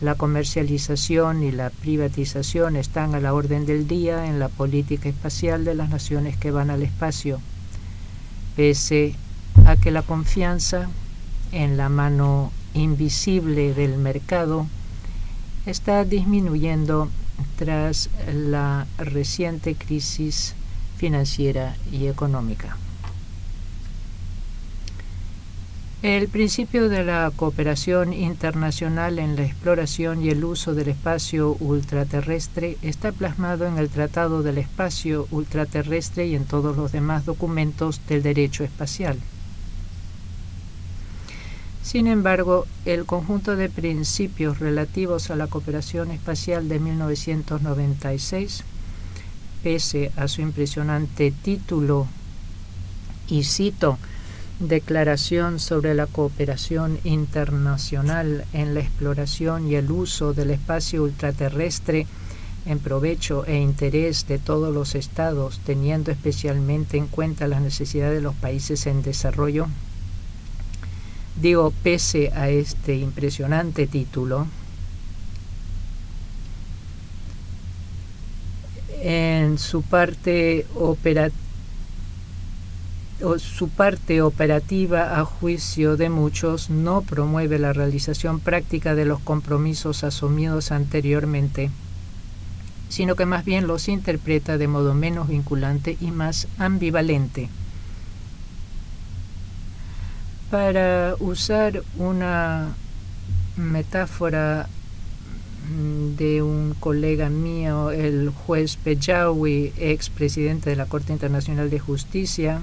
La 0.00 0.14
comercialización 0.14 1.42
y 1.42 1.52
la 1.52 1.70
privatización 1.70 2.76
están 2.76 3.14
a 3.14 3.20
la 3.20 3.34
orden 3.34 3.66
del 3.66 3.86
día 3.86 4.26
en 4.26 4.38
la 4.38 4.48
política 4.48 5.08
espacial 5.08 5.64
de 5.64 5.74
las 5.74 5.90
naciones 5.90 6.36
que 6.36 6.50
van 6.50 6.70
al 6.70 6.82
espacio, 6.82 7.40
pese 8.56 9.14
a 9.66 9.76
que 9.76 9.90
la 9.90 10.02
confianza 10.02 10.88
en 11.52 11.76
la 11.76 11.88
mano 11.88 12.50
invisible 12.72 13.74
del 13.74 13.98
mercado 13.98 14.66
está 15.66 16.04
disminuyendo 16.04 17.08
tras 17.56 18.08
la 18.32 18.86
reciente 18.98 19.74
crisis 19.74 20.54
financiera 20.96 21.76
y 21.92 22.06
económica. 22.06 22.76
El 26.04 26.28
principio 26.28 26.90
de 26.90 27.02
la 27.02 27.32
cooperación 27.34 28.12
internacional 28.12 29.18
en 29.18 29.36
la 29.36 29.44
exploración 29.44 30.22
y 30.22 30.28
el 30.28 30.44
uso 30.44 30.74
del 30.74 30.88
espacio 30.88 31.56
ultraterrestre 31.60 32.76
está 32.82 33.10
plasmado 33.10 33.66
en 33.66 33.78
el 33.78 33.88
Tratado 33.88 34.42
del 34.42 34.58
Espacio 34.58 35.26
Ultraterrestre 35.30 36.26
y 36.26 36.34
en 36.34 36.44
todos 36.44 36.76
los 36.76 36.92
demás 36.92 37.24
documentos 37.24 38.02
del 38.06 38.22
derecho 38.22 38.64
espacial. 38.64 39.16
Sin 41.82 42.06
embargo, 42.06 42.66
el 42.84 43.06
conjunto 43.06 43.56
de 43.56 43.70
principios 43.70 44.58
relativos 44.58 45.30
a 45.30 45.36
la 45.36 45.46
cooperación 45.46 46.10
espacial 46.10 46.68
de 46.68 46.80
1996, 46.80 48.62
pese 49.64 50.12
a 50.16 50.28
su 50.28 50.42
impresionante 50.42 51.32
título, 51.32 52.06
y 53.26 53.42
cito, 53.42 53.98
Declaración 54.60 55.58
sobre 55.58 55.94
la 55.94 56.06
cooperación 56.06 57.00
internacional 57.02 58.44
en 58.52 58.74
la 58.74 58.80
exploración 58.80 59.68
y 59.68 59.74
el 59.74 59.90
uso 59.90 60.32
del 60.32 60.50
espacio 60.50 61.02
ultraterrestre 61.02 62.06
en 62.64 62.78
provecho 62.78 63.44
e 63.46 63.56
interés 63.56 64.28
de 64.28 64.38
todos 64.38 64.72
los 64.72 64.94
estados, 64.94 65.60
teniendo 65.66 66.12
especialmente 66.12 66.96
en 66.98 67.08
cuenta 67.08 67.48
las 67.48 67.60
necesidades 67.60 68.14
de 68.14 68.22
los 68.22 68.36
países 68.36 68.86
en 68.86 69.02
desarrollo, 69.02 69.66
Digo, 71.40 71.72
pese 71.82 72.30
a 72.32 72.48
este 72.48 72.94
impresionante 72.94 73.88
título, 73.88 74.46
su 79.58 79.82
parte 79.82 80.66
su 83.38 83.68
parte 83.68 84.22
operativa 84.22 85.18
a 85.20 85.24
juicio 85.24 85.96
de 85.96 86.10
muchos 86.10 86.68
no 86.68 87.02
promueve 87.02 87.58
la 87.58 87.72
realización 87.72 88.40
práctica 88.40 88.94
de 88.94 89.04
los 89.04 89.20
compromisos 89.20 90.04
asumidos 90.04 90.72
anteriormente, 90.72 91.70
sino 92.88 93.16
que 93.16 93.24
más 93.24 93.44
bien 93.44 93.66
los 93.66 93.88
interpreta 93.88 94.58
de 94.58 94.68
modo 94.68 94.94
menos 94.94 95.28
vinculante 95.28 95.96
y 96.00 96.10
más 96.10 96.48
ambivalente. 96.58 97.48
Para 100.50 101.14
usar 101.18 101.82
una 101.98 102.74
metáfora 103.56 104.68
de 106.16 106.42
un 106.42 106.74
colega 106.78 107.30
mío, 107.30 107.90
el 107.90 108.30
juez 108.30 108.76
Pejawi, 108.76 109.72
ex 109.76 110.10
presidente 110.10 110.70
de 110.70 110.76
la 110.76 110.86
Corte 110.86 111.12
Internacional 111.12 111.70
de 111.70 111.78
Justicia, 111.78 112.60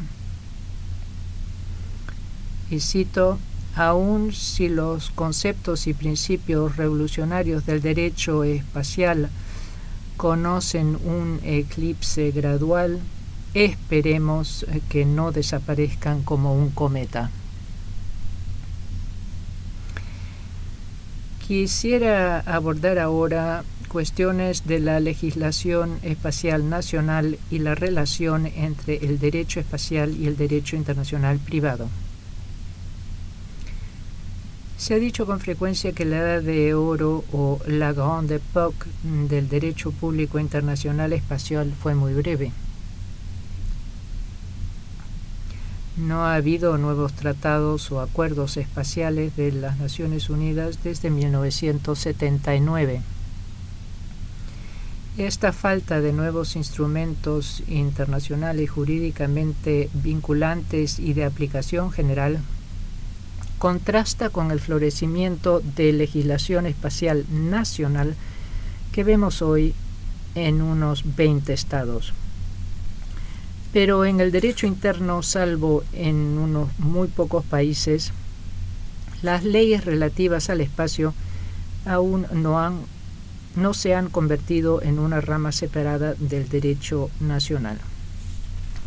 y 2.70 2.80
cito, 2.80 3.38
aun 3.76 4.34
si 4.34 4.70
los 4.70 5.10
conceptos 5.12 5.88
y 5.88 5.94
principios 5.94 6.78
revolucionarios 6.78 7.66
del 7.66 7.82
derecho 7.82 8.44
espacial 8.44 9.30
conocen 10.18 10.98
un 11.04 11.40
eclipse 11.44 12.32
gradual, 12.32 13.00
esperemos 13.54 14.66
que 14.90 15.06
no 15.06 15.32
desaparezcan 15.32 16.22
como 16.22 16.56
un 16.56 16.70
cometa. 16.70 17.32
Quisiera 21.52 22.40
abordar 22.40 22.98
ahora 22.98 23.66
cuestiones 23.90 24.66
de 24.68 24.80
la 24.80 25.02
legislación 25.02 26.00
espacial 26.02 26.70
nacional 26.70 27.40
y 27.50 27.60
la 27.60 27.76
relación 27.76 28.46
entre 28.46 29.06
el 29.06 29.20
derecho 29.20 29.60
espacial 29.60 30.16
y 30.18 30.28
el 30.28 30.38
derecho 30.38 30.78
internacional 30.78 31.40
privado. 31.40 31.90
Se 34.78 34.94
ha 34.94 34.98
dicho 34.98 35.26
con 35.26 35.42
frecuencia 35.42 35.92
que 35.92 36.06
la 36.06 36.20
edad 36.20 36.42
de 36.42 36.74
oro 36.74 37.26
o 37.34 37.60
la 37.68 37.92
grande 37.92 38.36
époque 38.36 38.88
del 39.04 39.50
derecho 39.50 39.92
público 39.92 40.40
internacional 40.40 41.12
espacial 41.12 41.74
fue 41.78 41.96
muy 41.96 42.14
breve. 42.14 42.54
No 45.98 46.26
ha 46.26 46.36
habido 46.36 46.78
nuevos 46.78 47.14
tratados 47.14 47.92
o 47.92 48.00
acuerdos 48.00 48.56
espaciales 48.56 49.36
de 49.36 49.52
las 49.52 49.78
Naciones 49.78 50.30
Unidas 50.30 50.82
desde 50.84 51.10
1979. 51.10 53.02
Esta 55.18 55.52
falta 55.52 56.00
de 56.00 56.14
nuevos 56.14 56.56
instrumentos 56.56 57.62
internacionales 57.68 58.70
jurídicamente 58.70 59.90
vinculantes 59.94 61.00
y 61.00 61.12
de 61.14 61.26
aplicación 61.26 61.92
general 61.92 62.40
contrasta 63.60 64.30
con 64.30 64.52
el 64.52 64.62
florecimiento 64.62 65.62
de 65.76 65.92
legislación 65.92 66.66
espacial 66.66 67.26
nacional 67.30 68.16
que 68.94 69.04
vemos 69.04 69.42
hoy 69.42 69.76
en 70.36 70.62
unos 70.62 71.04
20 71.18 71.52
estados. 71.52 72.14
Pero 73.74 74.06
en 74.06 74.20
el 74.20 74.32
derecho 74.32 74.68
interno, 74.68 75.24
salvo 75.24 75.84
en 75.94 76.16
unos 76.16 76.70
muy 76.80 77.08
pocos 77.08 77.46
países, 77.46 78.12
las 79.22 79.44
leyes 79.44 79.86
relativas 79.86 80.50
al 80.50 80.62
espacio 80.62 81.14
aún 81.86 82.28
no, 82.34 82.60
han, 82.60 82.82
no 83.56 83.74
se 83.74 83.96
han 83.96 84.10
convertido 84.10 84.82
en 84.82 85.00
una 85.00 85.22
rama 85.22 85.52
separada 85.52 86.16
del 86.16 86.50
derecho 86.50 87.10
nacional. 87.20 87.78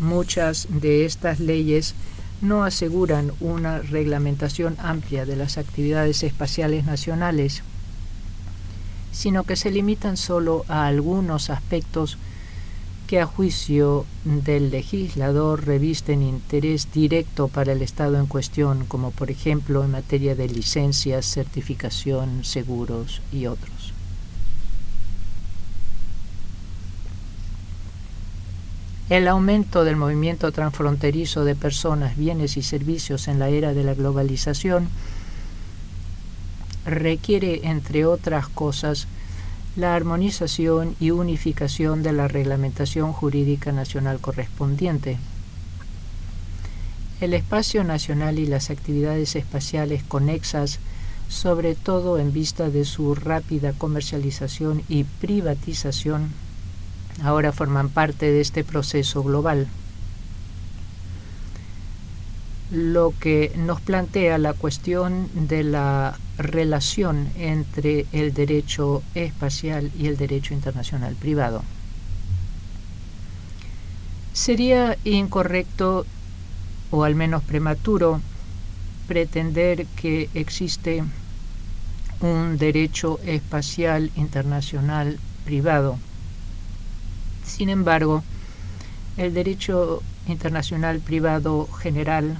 Muchas 0.00 0.66
de 0.68 1.04
estas 1.04 1.40
leyes 1.40 1.94
no 2.40 2.64
aseguran 2.64 3.32
una 3.40 3.78
reglamentación 3.78 4.76
amplia 4.78 5.24
de 5.24 5.36
las 5.36 5.56
actividades 5.56 6.22
espaciales 6.22 6.84
nacionales, 6.84 7.62
sino 9.12 9.44
que 9.44 9.56
se 9.56 9.70
limitan 9.70 10.16
solo 10.16 10.64
a 10.68 10.86
algunos 10.86 11.48
aspectos 11.48 12.18
que 13.06 13.20
a 13.20 13.26
juicio 13.26 14.06
del 14.24 14.70
legislador 14.70 15.66
revisten 15.66 16.22
interés 16.22 16.92
directo 16.92 17.48
para 17.48 17.72
el 17.72 17.82
Estado 17.82 18.18
en 18.18 18.26
cuestión, 18.26 18.86
como 18.86 19.10
por 19.10 19.30
ejemplo 19.30 19.84
en 19.84 19.90
materia 19.90 20.34
de 20.34 20.48
licencias, 20.48 21.26
certificación, 21.26 22.44
seguros 22.44 23.20
y 23.32 23.46
otros. 23.46 23.92
El 29.10 29.28
aumento 29.28 29.84
del 29.84 29.96
movimiento 29.96 30.50
transfronterizo 30.50 31.44
de 31.44 31.54
personas, 31.54 32.16
bienes 32.16 32.56
y 32.56 32.62
servicios 32.62 33.28
en 33.28 33.38
la 33.38 33.50
era 33.50 33.74
de 33.74 33.84
la 33.84 33.92
globalización 33.92 34.88
requiere, 36.86 37.68
entre 37.68 38.06
otras 38.06 38.48
cosas, 38.48 39.06
la 39.76 39.94
armonización 39.94 40.94
y 41.00 41.10
unificación 41.10 42.02
de 42.02 42.12
la 42.12 42.28
reglamentación 42.28 43.12
jurídica 43.12 43.72
nacional 43.72 44.20
correspondiente. 44.20 45.18
El 47.20 47.34
espacio 47.34 47.82
nacional 47.84 48.38
y 48.38 48.46
las 48.46 48.70
actividades 48.70 49.34
espaciales 49.34 50.02
conexas, 50.04 50.78
sobre 51.28 51.74
todo 51.74 52.18
en 52.18 52.32
vista 52.32 52.70
de 52.70 52.84
su 52.84 53.14
rápida 53.14 53.72
comercialización 53.72 54.82
y 54.88 55.04
privatización, 55.04 56.30
ahora 57.22 57.52
forman 57.52 57.88
parte 57.88 58.30
de 58.30 58.40
este 58.40 58.62
proceso 58.62 59.22
global 59.22 59.68
lo 62.70 63.12
que 63.20 63.52
nos 63.56 63.80
plantea 63.80 64.38
la 64.38 64.54
cuestión 64.54 65.28
de 65.34 65.64
la 65.64 66.18
relación 66.38 67.28
entre 67.36 68.06
el 68.12 68.32
derecho 68.32 69.02
espacial 69.14 69.90
y 69.98 70.06
el 70.06 70.16
derecho 70.16 70.54
internacional 70.54 71.14
privado. 71.14 71.62
Sería 74.32 74.96
incorrecto 75.04 76.06
o 76.90 77.04
al 77.04 77.14
menos 77.14 77.42
prematuro 77.42 78.20
pretender 79.06 79.86
que 79.96 80.28
existe 80.34 81.04
un 82.20 82.56
derecho 82.56 83.20
espacial 83.24 84.10
internacional 84.16 85.18
privado. 85.44 85.98
Sin 87.44 87.68
embargo, 87.68 88.24
el 89.16 89.34
derecho 89.34 90.02
internacional 90.26 91.00
privado 91.00 91.68
general 91.68 92.38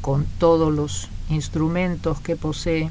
con 0.00 0.26
todos 0.38 0.72
los 0.72 1.08
instrumentos 1.28 2.20
que 2.20 2.36
posee, 2.36 2.90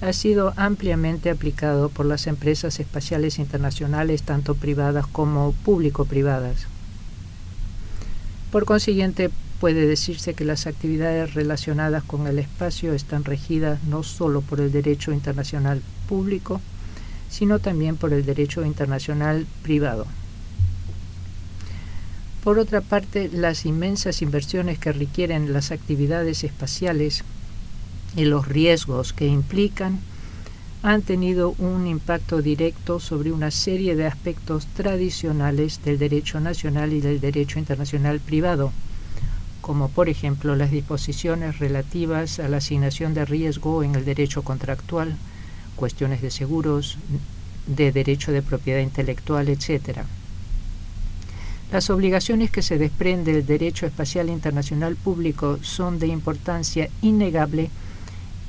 ha 0.00 0.12
sido 0.12 0.54
ampliamente 0.56 1.30
aplicado 1.30 1.88
por 1.90 2.06
las 2.06 2.26
empresas 2.26 2.80
espaciales 2.80 3.38
internacionales, 3.38 4.22
tanto 4.22 4.54
privadas 4.54 5.06
como 5.06 5.52
público-privadas. 5.64 6.66
Por 8.50 8.64
consiguiente, 8.64 9.30
puede 9.60 9.86
decirse 9.86 10.34
que 10.34 10.46
las 10.46 10.66
actividades 10.66 11.34
relacionadas 11.34 12.02
con 12.02 12.26
el 12.26 12.38
espacio 12.38 12.94
están 12.94 13.24
regidas 13.24 13.84
no 13.84 14.02
solo 14.02 14.40
por 14.40 14.60
el 14.60 14.72
derecho 14.72 15.12
internacional 15.12 15.82
público, 16.08 16.60
sino 17.28 17.58
también 17.58 17.96
por 17.96 18.12
el 18.12 18.24
derecho 18.24 18.64
internacional 18.64 19.46
privado. 19.62 20.06
Por 22.42 22.58
otra 22.58 22.80
parte, 22.80 23.28
las 23.32 23.66
inmensas 23.66 24.22
inversiones 24.22 24.78
que 24.78 24.92
requieren 24.92 25.52
las 25.52 25.72
actividades 25.72 26.42
espaciales 26.42 27.22
y 28.16 28.24
los 28.24 28.48
riesgos 28.48 29.12
que 29.12 29.26
implican 29.26 30.00
han 30.82 31.02
tenido 31.02 31.54
un 31.58 31.86
impacto 31.86 32.40
directo 32.40 32.98
sobre 32.98 33.32
una 33.32 33.50
serie 33.50 33.94
de 33.94 34.06
aspectos 34.06 34.66
tradicionales 34.68 35.82
del 35.84 35.98
derecho 35.98 36.40
nacional 36.40 36.94
y 36.94 37.02
del 37.02 37.20
derecho 37.20 37.58
internacional 37.58 38.20
privado, 38.20 38.72
como 39.60 39.90
por 39.90 40.08
ejemplo 40.08 40.56
las 40.56 40.70
disposiciones 40.70 41.58
relativas 41.58 42.38
a 42.38 42.48
la 42.48 42.56
asignación 42.56 43.12
de 43.12 43.26
riesgo 43.26 43.82
en 43.82 43.94
el 43.94 44.06
derecho 44.06 44.42
contractual, 44.42 45.16
cuestiones 45.76 46.22
de 46.22 46.30
seguros, 46.30 46.96
de 47.66 47.92
derecho 47.92 48.32
de 48.32 48.40
propiedad 48.40 48.80
intelectual, 48.80 49.50
etc. 49.50 50.00
Las 51.72 51.88
obligaciones 51.88 52.50
que 52.50 52.62
se 52.62 52.78
desprende 52.78 53.32
del 53.32 53.46
derecho 53.46 53.86
espacial 53.86 54.28
internacional 54.28 54.96
público 54.96 55.58
son 55.62 56.00
de 56.00 56.08
importancia 56.08 56.90
innegable 57.00 57.70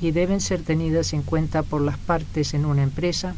y 0.00 0.10
deben 0.10 0.40
ser 0.40 0.62
tenidas 0.62 1.12
en 1.12 1.22
cuenta 1.22 1.62
por 1.62 1.82
las 1.82 1.98
partes 1.98 2.52
en 2.52 2.64
una 2.64 2.82
empresa 2.82 3.36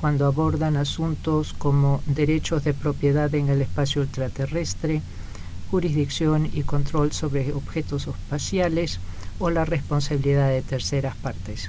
cuando 0.00 0.26
abordan 0.26 0.76
asuntos 0.76 1.54
como 1.54 2.00
derechos 2.06 2.62
de 2.62 2.72
propiedad 2.72 3.34
en 3.34 3.48
el 3.48 3.60
espacio 3.60 4.02
ultraterrestre, 4.02 5.02
jurisdicción 5.72 6.48
y 6.52 6.62
control 6.62 7.10
sobre 7.10 7.52
objetos 7.52 8.06
espaciales 8.06 9.00
o 9.40 9.50
la 9.50 9.64
responsabilidad 9.64 10.50
de 10.50 10.62
terceras 10.62 11.16
partes. 11.16 11.68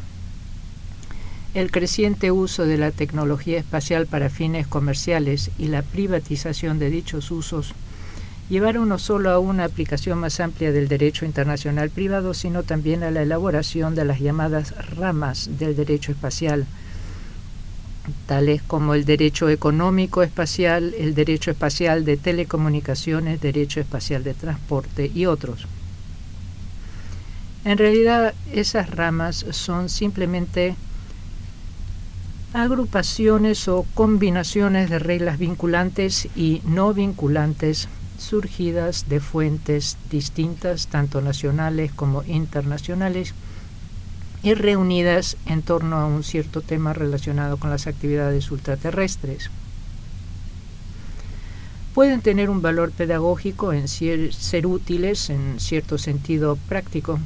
El 1.54 1.70
creciente 1.70 2.32
uso 2.32 2.66
de 2.66 2.78
la 2.78 2.92
tecnología 2.92 3.60
espacial 3.60 4.08
para 4.08 4.30
fines 4.30 4.68
comerciales 4.68 5.52
y 5.60 5.68
la 5.68 5.82
privatización 5.82 6.80
de 6.80 6.90
dichos 6.90 7.30
usos 7.30 7.74
llevaron 8.50 8.88
no 8.88 8.98
solo 8.98 9.32
a 9.32 9.40
una 9.40 9.66
aplicación 9.66 10.18
más 10.20 10.40
amplia 10.40 10.72
del 10.72 10.88
derecho 10.88 11.26
internacional 11.26 11.90
privado, 11.90 12.34
sino 12.34 12.64
también 12.64 13.04
a 13.04 13.12
la 13.12 13.24
elaboración 13.24 13.96
de 13.96 14.06
las 14.06 14.22
llamadas 14.22 14.74
ramas 14.96 15.50
del 15.60 15.76
derecho 15.76 16.14
espacial, 16.14 16.66
tales 18.28 18.62
como 18.62 18.94
el 18.94 19.04
derecho 19.04 19.50
económico 19.50 20.24
espacial, 20.24 20.94
el 20.98 21.16
derecho 21.16 21.52
espacial 21.52 22.06
de 22.06 22.16
telecomunicaciones, 22.16 23.42
derecho 23.42 23.82
espacial 23.82 24.24
de 24.24 24.34
transporte 24.36 25.12
y 25.14 25.26
otros. 25.26 25.68
En 27.66 27.78
realidad, 27.78 28.34
esas 28.54 28.90
ramas 28.90 29.46
son 29.52 29.90
simplemente 29.90 30.76
agrupaciones 32.54 33.68
o 33.68 33.86
combinaciones 33.94 34.90
de 34.90 35.00
reglas 35.00 35.40
vinculantes 35.40 36.28
y 36.36 36.62
no 36.66 36.94
vinculantes 36.94 37.88
surgidas 38.18 39.08
de 39.10 39.20
fuentes 39.20 39.98
distintas, 40.10 40.88
tanto 40.88 41.22
nacionales 41.22 41.92
como 41.94 42.24
internacionales, 42.24 43.34
y 44.44 44.54
reunidas 44.54 45.38
en 45.46 45.62
torno 45.62 45.98
a 45.98 46.06
un 46.06 46.24
cierto 46.24 46.62
tema 46.62 46.94
relacionado 46.94 47.58
con 47.58 47.70
las 47.70 47.88
actividades 47.88 48.50
ultraterrestres. 48.52 49.50
Pueden 51.94 52.22
tener 52.22 52.50
un 52.50 52.62
valor 52.62 52.92
pedagógico 52.92 53.74
en 53.74 53.88
ser 53.88 54.66
útiles 54.66 55.30
en 55.30 55.60
cierto 55.60 55.98
sentido 55.98 56.58
práctico, 56.68 57.20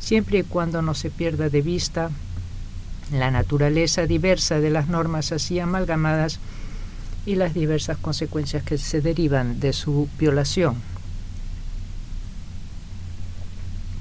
siempre 0.00 0.38
y 0.38 0.42
cuando 0.42 0.82
no 0.82 0.94
se 0.94 1.10
pierda 1.10 1.50
de 1.50 1.62
vista 1.62 2.10
la 3.12 3.30
naturaleza 3.30 4.06
diversa 4.06 4.60
de 4.60 4.70
las 4.70 4.88
normas 4.88 5.32
así 5.32 5.58
amalgamadas 5.58 6.38
y 7.26 7.34
las 7.34 7.54
diversas 7.54 7.98
consecuencias 7.98 8.62
que 8.62 8.78
se 8.78 9.00
derivan 9.00 9.60
de 9.60 9.72
su 9.72 10.08
violación. 10.18 10.76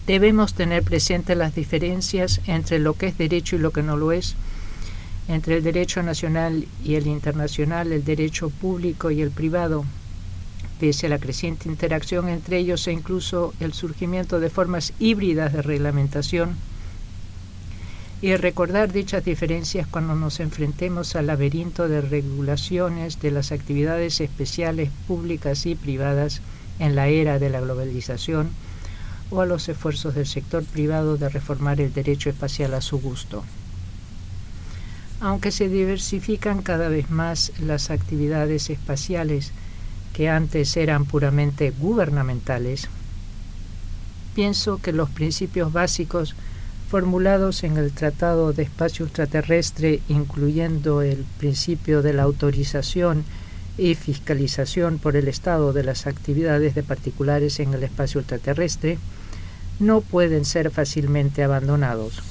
Debemos 0.08 0.54
tener 0.54 0.84
presentes 0.84 1.38
las 1.38 1.54
diferencias 1.54 2.42
entre 2.48 2.80
lo 2.80 2.96
que 2.96 3.08
es 3.08 3.18
derecho 3.18 3.56
y 3.56 3.60
lo 3.60 3.72
que 3.72 3.84
no 3.84 3.96
lo 3.96 4.12
es, 4.12 4.36
entre 5.28 5.58
el 5.58 5.64
derecho 5.64 6.02
nacional 6.02 6.68
y 6.84 6.96
el 6.96 7.06
internacional, 7.06 7.92
el 7.92 8.04
derecho 8.04 8.50
público 8.50 9.12
y 9.12 9.22
el 9.22 9.30
privado, 9.30 9.86
pese 10.80 11.06
a 11.06 11.10
la 11.10 11.20
creciente 11.20 11.70
interacción 11.70 12.30
entre 12.30 12.58
ellos 12.58 12.88
e 12.88 12.92
incluso 12.92 13.54
el 13.60 13.74
surgimiento 13.74 14.40
de 14.40 14.50
formas 14.50 14.94
híbridas 14.98 15.54
de 15.54 15.62
reglamentación, 15.62 16.56
y 18.22 18.36
recordar 18.36 18.92
dichas 18.92 19.24
diferencias 19.24 19.88
cuando 19.88 20.14
nos 20.14 20.42
enfrentemos 20.42 21.16
al 21.16 21.28
laberinto 21.28 21.88
de 21.88 22.02
regulaciones 22.02 23.22
de 23.22 23.32
las 23.32 23.52
actividades 23.52 24.20
especiales 24.20 24.90
públicas 25.08 25.66
y 25.66 25.76
privadas 25.76 26.42
en 26.80 26.96
la 26.96 27.08
era 27.08 27.40
de 27.40 27.50
la 27.50 27.62
globalización 27.62 28.50
o 29.32 29.42
a 29.42 29.46
los 29.46 29.70
esfuerzos 29.70 30.16
del 30.16 30.26
sector 30.26 30.66
privado 30.66 31.16
de 31.16 31.30
reformar 31.30 31.80
el 31.80 31.94
derecho 31.94 32.30
espacial 32.30 32.74
a 32.74 32.82
su 32.82 33.00
gusto. 33.00 33.44
Aunque 35.22 35.52
se 35.52 35.70
diversifican 35.70 36.62
cada 36.62 36.90
vez 36.90 37.10
más 37.10 37.54
las 37.60 37.90
actividades 37.90 38.70
espaciales 38.70 39.52
que 40.14 40.30
antes 40.30 40.76
eran 40.76 41.06
puramente 41.06 41.72
gubernamentales, 41.72 42.90
pienso 44.36 44.82
que 44.82 44.92
los 44.92 45.10
principios 45.10 45.72
básicos 45.72 46.36
formulados 46.90 47.64
en 47.64 47.78
el 47.78 47.92
Tratado 47.92 48.52
de 48.52 48.64
Espacio 48.64 49.06
Extraterrestre, 49.06 50.02
incluyendo 50.10 51.04
el 51.04 51.24
principio 51.38 52.02
de 52.02 52.14
la 52.14 52.24
autorización 52.24 53.26
y 53.78 53.94
fiscalización 53.94 54.98
por 54.98 55.16
el 55.16 55.28
Estado 55.28 55.72
de 55.72 55.84
las 55.84 56.08
actividades 56.08 56.74
de 56.74 56.82
particulares 56.82 57.60
en 57.60 57.76
el 57.76 57.84
espacio 57.84 58.22
extraterrestre, 58.22 58.98
no 59.80 60.02
pueden 60.02 60.46
ser 60.46 60.72
fácilmente 60.72 61.44
abandonados. 61.44 62.24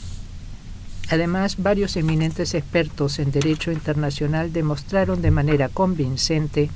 Además, 1.09 1.55
varios 1.59 1.97
eminentes 1.97 2.53
expertos 2.55 3.21
en 3.21 3.31
derecho 3.31 3.71
internacional 3.71 4.53
demostraron 4.53 5.23
de 5.23 5.31
manera 5.31 5.68
convincente 5.68 6.68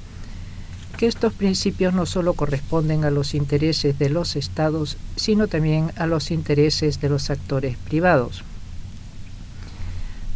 que 1.03 1.09
estos 1.09 1.33
principios 1.33 1.95
no 1.95 2.07
solo 2.07 2.35
corresponden 2.35 3.05
a 3.05 3.11
los 3.11 3.35
intereses 3.35 3.99
de 3.99 4.09
los 4.09 4.37
estados, 4.37 4.97
sino 5.17 5.49
también 5.49 5.91
a 5.97 6.07
los 6.07 6.31
intereses 6.31 7.01
de 7.01 7.09
los 7.09 7.29
actores 7.29 7.77
privados. 7.77 8.45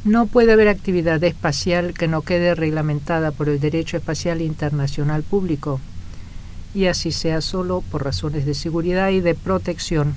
No 0.02 0.26
puede 0.26 0.52
haber 0.52 0.66
actividad 0.66 1.22
espacial 1.22 1.94
que 1.94 2.08
no 2.08 2.22
quede 2.22 2.56
reglamentada 2.56 3.30
por 3.30 3.48
el 3.48 3.60
derecho 3.60 3.96
espacial 3.96 4.42
internacional 4.42 5.22
público, 5.22 5.78
y 6.74 6.86
así 6.86 7.12
sea 7.12 7.42
solo 7.42 7.84
por 7.88 8.04
razones 8.04 8.44
de 8.44 8.54
seguridad 8.54 9.10
y 9.10 9.20
de 9.20 9.36
protección 9.36 10.14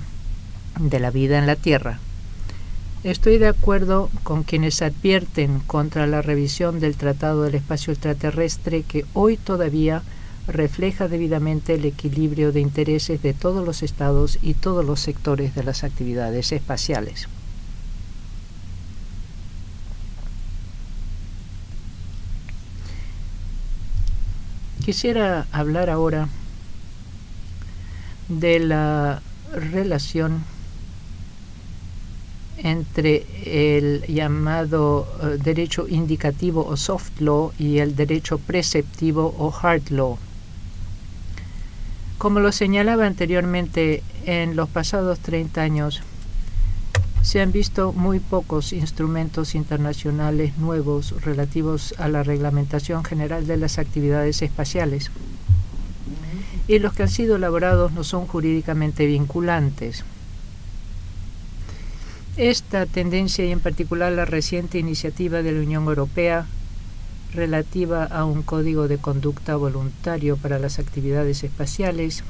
de 0.80 0.98
la 0.98 1.12
vida 1.12 1.38
en 1.38 1.46
la 1.46 1.54
Tierra. 1.54 2.00
Estoy 3.04 3.38
de 3.38 3.46
acuerdo 3.46 4.10
con 4.24 4.42
quienes 4.42 4.82
advierten 4.82 5.60
contra 5.60 6.08
la 6.08 6.22
revisión 6.22 6.80
del 6.80 6.96
Tratado 6.96 7.44
del 7.44 7.54
Espacio 7.54 7.92
Extraterrestre 7.92 8.82
que 8.82 9.06
hoy 9.14 9.36
todavía 9.36 10.02
refleja 10.50 11.08
debidamente 11.08 11.74
el 11.74 11.84
equilibrio 11.84 12.52
de 12.52 12.60
intereses 12.60 13.22
de 13.22 13.34
todos 13.34 13.64
los 13.64 13.82
estados 13.82 14.38
y 14.42 14.54
todos 14.54 14.84
los 14.84 15.00
sectores 15.00 15.54
de 15.54 15.64
las 15.64 15.84
actividades 15.84 16.52
espaciales. 16.52 17.28
Quisiera 24.84 25.46
hablar 25.52 25.90
ahora 25.90 26.28
de 28.28 28.60
la 28.60 29.22
relación 29.52 30.44
entre 32.62 33.26
el 33.44 34.04
llamado 34.06 35.06
eh, 35.22 35.38
derecho 35.42 35.86
indicativo 35.88 36.66
o 36.66 36.76
soft 36.76 37.20
law 37.20 37.52
y 37.58 37.78
el 37.78 37.96
derecho 37.96 38.38
preceptivo 38.38 39.34
o 39.38 39.54
hard 39.54 39.90
law. 39.90 40.18
Como 42.20 42.40
lo 42.40 42.52
señalaba 42.52 43.06
anteriormente, 43.06 44.02
en 44.26 44.54
los 44.54 44.68
pasados 44.68 45.20
30 45.20 45.62
años 45.62 46.02
se 47.22 47.40
han 47.40 47.50
visto 47.50 47.94
muy 47.94 48.20
pocos 48.20 48.74
instrumentos 48.74 49.54
internacionales 49.54 50.58
nuevos 50.58 51.14
relativos 51.22 51.94
a 51.96 52.08
la 52.08 52.22
reglamentación 52.22 53.04
general 53.04 53.46
de 53.46 53.56
las 53.56 53.78
actividades 53.78 54.42
espaciales 54.42 55.10
y 56.68 56.78
los 56.78 56.92
que 56.92 57.04
han 57.04 57.08
sido 57.08 57.36
elaborados 57.36 57.92
no 57.92 58.04
son 58.04 58.26
jurídicamente 58.26 59.06
vinculantes. 59.06 60.04
Esta 62.36 62.84
tendencia 62.84 63.46
y 63.46 63.50
en 63.50 63.60
particular 63.60 64.12
la 64.12 64.26
reciente 64.26 64.78
iniciativa 64.78 65.40
de 65.40 65.52
la 65.52 65.60
Unión 65.62 65.84
Europea 65.84 66.44
relativa 67.34 68.04
a 68.04 68.24
un 68.24 68.42
código 68.42 68.88
de 68.88 68.98
conducta 68.98 69.56
voluntario 69.56 70.36
para 70.36 70.58
las 70.58 70.78
actividades 70.78 71.44
espaciales 71.44 72.24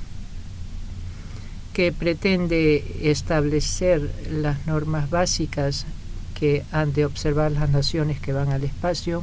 que 1.72 1.92
pretende 1.92 3.10
establecer 3.10 4.10
las 4.30 4.66
normas 4.66 5.08
básicas 5.08 5.86
que 6.34 6.64
han 6.72 6.92
de 6.92 7.04
observar 7.04 7.52
las 7.52 7.70
naciones 7.70 8.20
que 8.20 8.32
van 8.32 8.50
al 8.50 8.64
espacio, 8.64 9.22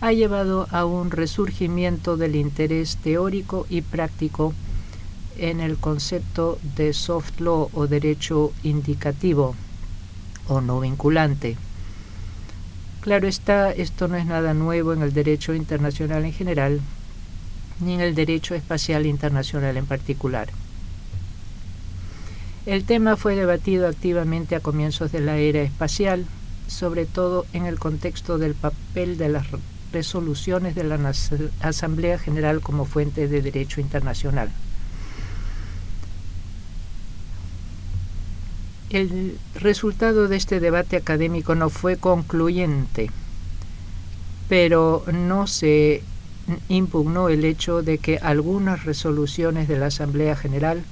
ha 0.00 0.12
llevado 0.12 0.66
a 0.70 0.84
un 0.84 1.10
resurgimiento 1.10 2.16
del 2.16 2.36
interés 2.36 2.96
teórico 2.96 3.66
y 3.70 3.82
práctico 3.82 4.52
en 5.38 5.60
el 5.60 5.76
concepto 5.76 6.58
de 6.76 6.92
soft 6.92 7.40
law 7.40 7.70
o 7.72 7.86
derecho 7.86 8.52
indicativo 8.62 9.54
o 10.48 10.60
no 10.60 10.80
vinculante. 10.80 11.56
Claro 13.02 13.26
está, 13.26 13.72
esto 13.72 14.06
no 14.06 14.16
es 14.16 14.26
nada 14.26 14.54
nuevo 14.54 14.92
en 14.92 15.02
el 15.02 15.12
derecho 15.12 15.54
internacional 15.54 16.24
en 16.24 16.32
general, 16.32 16.80
ni 17.80 17.94
en 17.94 18.00
el 18.00 18.14
derecho 18.14 18.54
espacial 18.54 19.06
internacional 19.06 19.76
en 19.76 19.86
particular. 19.86 20.50
El 22.64 22.84
tema 22.84 23.16
fue 23.16 23.34
debatido 23.34 23.88
activamente 23.88 24.54
a 24.54 24.60
comienzos 24.60 25.10
de 25.10 25.18
la 25.18 25.36
era 25.36 25.62
espacial, 25.62 26.26
sobre 26.68 27.04
todo 27.04 27.44
en 27.52 27.66
el 27.66 27.80
contexto 27.80 28.38
del 28.38 28.54
papel 28.54 29.18
de 29.18 29.30
las 29.30 29.48
resoluciones 29.92 30.76
de 30.76 30.84
la 30.84 31.12
Asamblea 31.60 32.20
General 32.20 32.60
como 32.60 32.84
fuente 32.84 33.26
de 33.26 33.42
derecho 33.42 33.80
internacional. 33.80 34.52
El 38.92 39.38
resultado 39.54 40.28
de 40.28 40.36
este 40.36 40.60
debate 40.60 40.96
académico 40.98 41.54
no 41.54 41.70
fue 41.70 41.96
concluyente, 41.96 43.10
pero 44.50 45.02
no 45.10 45.46
se 45.46 46.02
impugnó 46.68 47.30
el 47.30 47.46
hecho 47.46 47.82
de 47.82 47.96
que 47.96 48.18
algunas 48.18 48.84
resoluciones 48.84 49.66
de 49.66 49.78
la 49.78 49.86
Asamblea 49.86 50.36
General, 50.36 50.82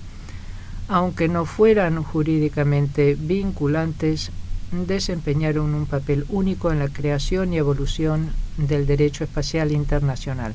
aunque 0.88 1.28
no 1.28 1.44
fueran 1.44 2.02
jurídicamente 2.02 3.18
vinculantes, 3.20 4.30
desempeñaron 4.72 5.74
un 5.74 5.84
papel 5.84 6.24
único 6.30 6.72
en 6.72 6.78
la 6.78 6.88
creación 6.88 7.52
y 7.52 7.58
evolución 7.58 8.30
del 8.56 8.86
derecho 8.86 9.24
espacial 9.24 9.72
internacional. 9.72 10.54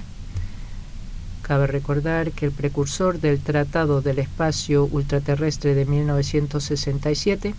Cabe 1.45 1.67
recordar 1.67 2.31
que 2.31 2.47
el 2.47 2.51
precursor 2.51 3.19
del 3.19 3.39
Tratado 3.39 4.01
del 4.01 4.17
Espacio 4.17 4.85
Ultraterrestre 4.85 5.75
de 5.75 5.85
1967 5.85 7.53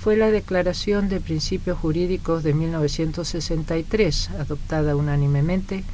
fue 0.00 0.16
la 0.16 0.30
Declaración 0.30 1.10
de 1.10 1.20
Principios 1.20 1.76
Jurídicos 1.76 2.42
de 2.42 2.54
1963, 2.54 4.30
adoptada 4.40 4.96
unánimemente 4.96 5.84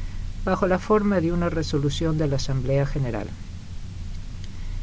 bajo 0.44 0.68
la 0.68 0.78
forma 0.78 1.20
de 1.20 1.32
una 1.32 1.50
resolución 1.50 2.16
de 2.16 2.28
la 2.28 2.36
Asamblea 2.36 2.86
General. 2.86 3.26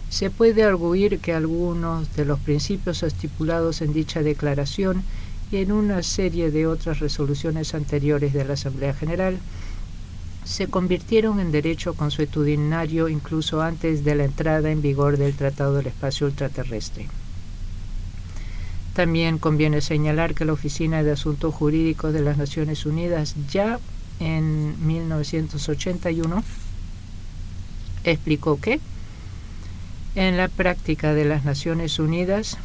Se 0.09 0.29
puede 0.29 0.65
arguir 0.65 1.19
que 1.19 1.33
algunos 1.33 2.13
de 2.17 2.25
los 2.25 2.41
principios 2.41 3.03
estipulados 3.03 3.81
en 3.81 3.93
dicha 3.93 4.21
declaración 4.21 5.01
y 5.49 5.57
en 5.57 5.71
una 5.71 6.03
serie 6.03 6.51
de 6.51 6.67
otras 6.67 6.99
resoluciones 6.99 7.73
anteriores 7.73 8.33
de 8.33 8.43
la 8.43 8.55
Asamblea 8.55 8.93
General 8.93 9.37
se 10.47 10.67
convirtieron 10.67 11.41
en 11.41 11.51
derecho 11.51 11.93
consuetudinario 11.93 13.09
incluso 13.09 13.61
antes 13.61 14.05
de 14.05 14.15
la 14.15 14.23
entrada 14.23 14.71
en 14.71 14.81
vigor 14.81 15.17
del 15.17 15.35
Tratado 15.35 15.73
del 15.73 15.87
Espacio 15.87 16.25
Ultraterrestre. 16.27 17.07
También 18.93 19.39
conviene 19.39 19.81
señalar 19.81 20.33
que 20.33 20.45
la 20.45 20.53
Oficina 20.53 21.03
de 21.03 21.11
Asuntos 21.11 21.53
Jurídicos 21.53 22.13
de 22.13 22.21
las 22.21 22.37
Naciones 22.37 22.85
Unidas 22.85 23.35
ya 23.51 23.79
en 24.21 24.87
1981 24.87 26.43
explicó 28.05 28.59
que 28.59 28.79
en 30.15 30.37
la 30.37 30.47
práctica 30.47 31.13
de 31.13 31.25
las 31.25 31.43
Naciones 31.43 31.99
Unidas, 31.99 32.57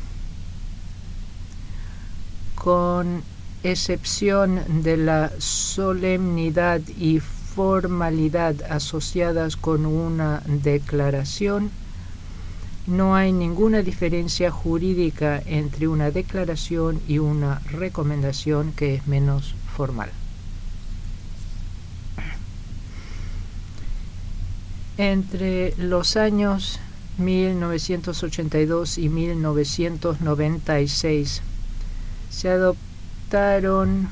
con 2.54 3.24
excepción 3.64 4.82
de 4.82 4.96
la 4.96 5.32
solemnidad 5.38 6.80
y 6.96 7.20
formalidad 7.54 8.54
asociadas 8.70 9.56
con 9.56 9.86
una 9.86 10.42
declaración, 10.46 11.70
no 12.86 13.14
hay 13.14 13.32
ninguna 13.32 13.82
diferencia 13.82 14.50
jurídica 14.50 15.40
entre 15.46 15.86
una 15.86 16.10
declaración 16.10 17.00
y 17.06 17.18
una 17.18 17.60
recomendación 17.70 18.72
que 18.72 18.94
es 18.94 19.06
menos 19.06 19.54
formal. 19.76 20.10
Entre 24.98 25.74
los 25.76 26.16
años 26.16 26.80
1982 27.18 28.98
y 28.98 29.08
1996 29.08 31.42
se 32.30 32.48
adoptaron 32.48 34.10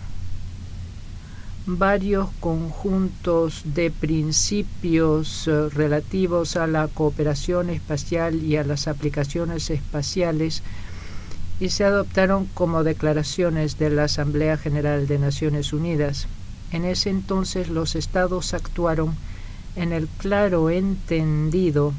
varios 1.67 2.29
conjuntos 2.41 3.63
de 3.65 3.91
principios 3.91 5.47
eh, 5.47 5.69
relativos 5.69 6.57
a 6.57 6.67
la 6.67 6.89
cooperación 6.89 7.71
espacial 7.71 8.43
y 8.43 8.57
a 8.57 8.65
las 8.65 8.89
aplicaciones 8.89 9.71
espaciales 9.71 10.63
y 11.61 11.69
se 11.69 11.85
adoptaron 11.85 12.47
como 12.47 12.83
declaraciones 12.83 13.79
de 13.79 13.91
la 13.91 14.05
Asamblea 14.05 14.57
General 14.57 15.07
de 15.07 15.19
Naciones 15.19 15.73
Unidas. 15.73 16.27
En 16.73 16.85
ese 16.85 17.11
entonces 17.11 17.69
los 17.69 17.95
estados 17.95 18.55
actuaron 18.55 19.15
en 19.77 19.93
el 19.93 20.09
claro 20.09 20.71
entendido 20.71 21.93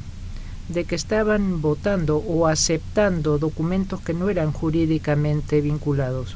de 0.69 0.85
que 0.85 0.95
estaban 0.95 1.61
votando 1.61 2.17
o 2.17 2.47
aceptando 2.47 3.37
documentos 3.37 4.01
que 4.01 4.13
no 4.13 4.29
eran 4.29 4.51
jurídicamente 4.51 5.61
vinculados. 5.61 6.35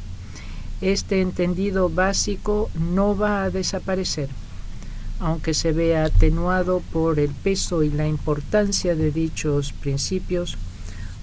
Este 0.81 1.21
entendido 1.21 1.89
básico 1.89 2.69
no 2.75 3.15
va 3.15 3.43
a 3.43 3.49
desaparecer, 3.49 4.29
aunque 5.19 5.53
se 5.53 5.71
vea 5.71 6.05
atenuado 6.05 6.81
por 6.91 7.19
el 7.19 7.31
peso 7.31 7.81
y 7.81 7.89
la 7.89 8.07
importancia 8.07 8.95
de 8.95 9.11
dichos 9.11 9.71
principios, 9.71 10.57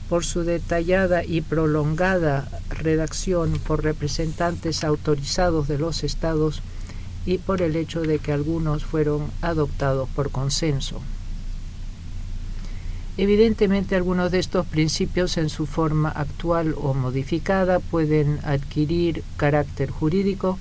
por 0.08 0.24
su 0.24 0.42
detallada 0.42 1.24
y 1.24 1.40
prolongada 1.40 2.48
redacción 2.70 3.52
por 3.66 3.82
representantes 3.82 4.84
autorizados 4.84 5.68
de 5.68 5.78
los 5.78 6.02
estados 6.02 6.62
y 7.24 7.38
por 7.38 7.62
el 7.62 7.76
hecho 7.76 8.02
de 8.02 8.18
que 8.18 8.32
algunos 8.32 8.84
fueron 8.84 9.30
adoptados 9.40 10.08
por 10.10 10.30
consenso. 10.30 11.00
Evidentemente 13.18 13.94
algunos 13.94 14.30
de 14.30 14.38
estos 14.38 14.66
principios 14.66 15.36
en 15.36 15.50
su 15.50 15.66
forma 15.66 16.08
actual 16.08 16.74
o 16.80 16.94
modificada 16.94 17.78
pueden 17.78 18.38
adquirir 18.42 19.22
carácter 19.36 19.90
jurídico 19.90 20.58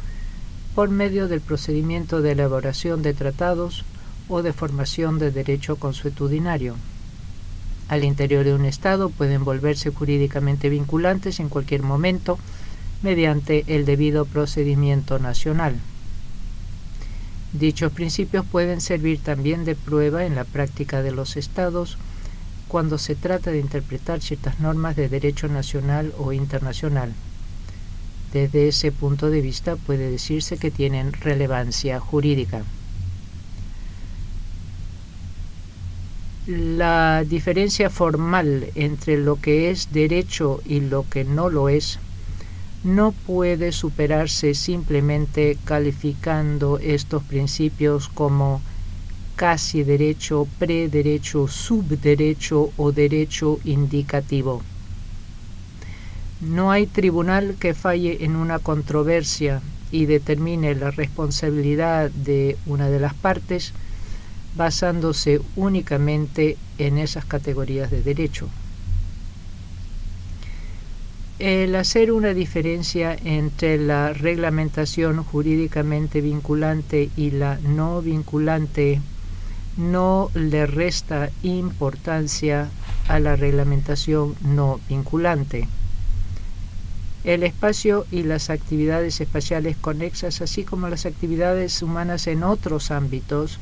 por 0.76 0.90
medio 0.90 1.30
del 1.30 1.40
procedimiento 1.40 2.22
de 2.22 2.32
elaboración 2.32 3.04
de 3.04 3.14
tratados 3.14 3.86
o 4.28 4.42
de 4.42 4.52
formación 4.52 5.18
de 5.18 5.32
derecho 5.32 5.78
consuetudinario. 5.78 6.76
Al 7.88 8.04
interior 8.04 8.44
de 8.44 8.54
un 8.54 8.66
Estado 8.66 9.10
pueden 9.10 9.46
volverse 9.46 9.90
jurídicamente 9.90 10.70
vinculantes 10.70 11.40
en 11.40 11.48
cualquier 11.48 11.84
momento 11.84 12.38
mediante 13.02 13.64
el 13.68 13.86
debido 13.86 14.26
procedimiento 14.26 15.20
nacional. 15.20 15.76
Dichos 17.54 17.92
principios 17.92 18.46
pueden 18.46 18.80
servir 18.82 19.20
también 19.20 19.66
de 19.66 19.76
prueba 19.76 20.26
en 20.26 20.36
la 20.36 20.46
práctica 20.46 21.02
de 21.02 21.12
los 21.12 21.36
Estados 21.36 21.98
cuando 22.72 22.98
se 22.98 23.16
trata 23.16 23.52
de 23.52 23.60
interpretar 23.60 24.22
ciertas 24.22 24.62
normas 24.62 24.96
de 24.96 25.10
derecho 25.10 25.50
nacional 25.50 26.14
o 26.18 26.32
internacional. 26.32 27.12
Desde 28.32 28.70
ese 28.70 28.94
punto 28.94 29.30
de 29.30 29.42
vista 29.42 29.76
puede 29.76 30.10
decirse 30.10 30.58
que 30.58 30.72
tienen 30.72 31.12
relevancia 31.12 32.00
jurídica. 32.00 32.64
La 36.48 37.26
diferencia 37.28 37.90
formal 37.90 38.68
entre 38.76 39.18
lo 39.18 39.36
que 39.36 39.70
es 39.70 39.92
derecho 39.92 40.62
y 40.66 40.80
lo 40.80 41.06
que 41.10 41.26
no 41.26 41.50
lo 41.50 41.68
es 41.68 42.00
no 42.86 43.12
puede 43.12 43.74
superarse 43.74 44.54
simplemente 44.54 45.58
calificando 45.66 46.80
estos 46.80 47.22
principios 47.24 48.08
como 48.08 48.62
casi 49.36 49.84
derecho, 49.84 50.48
prederecho, 50.60 51.48
subderecho 51.48 52.72
o 52.78 52.92
derecho 52.92 53.60
indicativo. 53.64 54.62
No 56.42 56.72
hay 56.72 56.88
tribunal 56.88 57.56
que 57.60 57.74
falle 57.74 58.24
en 58.26 58.36
una 58.36 58.60
controversia 58.60 59.62
y 59.92 60.06
determine 60.06 60.74
la 60.76 60.92
responsabilidad 60.92 62.10
de 62.12 62.58
una 62.66 62.90
de 62.90 63.00
las 63.00 63.14
partes 63.14 63.74
basándose 64.56 65.42
únicamente 65.56 66.58
en 66.78 66.98
esas 66.98 67.26
categorías 67.26 67.92
de 67.92 68.02
derecho. 68.02 68.50
El 71.40 71.76
hacer 71.76 72.12
una 72.12 72.36
diferencia 72.36 73.18
entre 73.24 73.78
la 73.80 74.14
reglamentación 74.14 75.24
jurídicamente 75.24 76.22
vinculante 76.22 77.10
y 77.18 77.32
la 77.32 77.58
no 77.58 78.02
vinculante 78.02 79.02
no 79.78 80.30
le 80.34 80.66
resta 80.66 81.30
importancia 81.44 82.70
a 83.08 83.20
la 83.20 83.36
reglamentación 83.36 84.36
no 84.42 84.80
vinculante. 84.90 85.68
El 87.24 87.44
espacio 87.44 88.06
y 88.12 88.24
las 88.24 88.50
actividades 88.50 89.22
espaciales 89.22 89.78
conexas, 89.78 90.42
así 90.42 90.64
como 90.64 90.90
las 90.90 91.06
actividades 91.06 91.82
humanas 91.84 92.26
en 92.28 92.44
otros 92.44 92.90
ámbitos, 92.90 93.60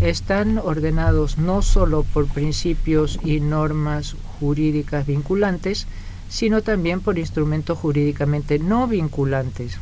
están 0.00 0.58
ordenados 0.58 1.38
no 1.38 1.60
solo 1.60 2.04
por 2.04 2.26
principios 2.26 3.18
y 3.22 3.40
normas 3.40 4.16
jurídicas 4.38 5.06
vinculantes, 5.06 5.86
sino 6.28 6.62
también 6.62 7.00
por 7.00 7.18
instrumentos 7.18 7.78
jurídicamente 7.78 8.58
no 8.58 8.86
vinculantes. 8.86 9.78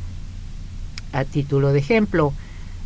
A 1.12 1.24
título 1.24 1.72
de 1.72 1.78
ejemplo, 1.80 2.32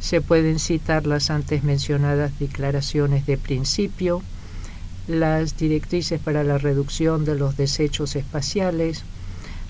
se 0.01 0.21
pueden 0.21 0.59
citar 0.59 1.07
las 1.07 1.31
antes 1.31 1.63
mencionadas 1.63 2.39
declaraciones 2.39 3.27
de 3.27 3.37
principio, 3.37 4.23
las 5.07 5.57
directrices 5.57 6.21
para 6.21 6.43
la 6.43 6.59
reducción 6.59 7.25
de 7.25 7.35
los 7.35 7.57
desechos 7.57 8.17
espaciales, 8.17 9.05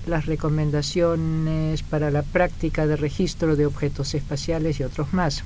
las 0.07 0.25
recomendaciones 0.25 1.83
para 1.83 2.11
la 2.11 2.23
práctica 2.23 2.87
de 2.87 2.95
registro 2.95 3.55
de 3.55 3.65
objetos 3.65 4.13
espaciales 4.13 4.79
y 4.79 4.83
otros 4.83 5.13
más. 5.13 5.43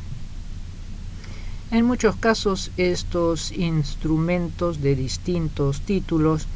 En 1.72 1.86
muchos 1.86 2.16
casos 2.16 2.72
estos 2.78 3.52
instrumentos 3.52 4.82
de 4.82 4.96
distintos 4.96 5.82
títulos 5.82 6.48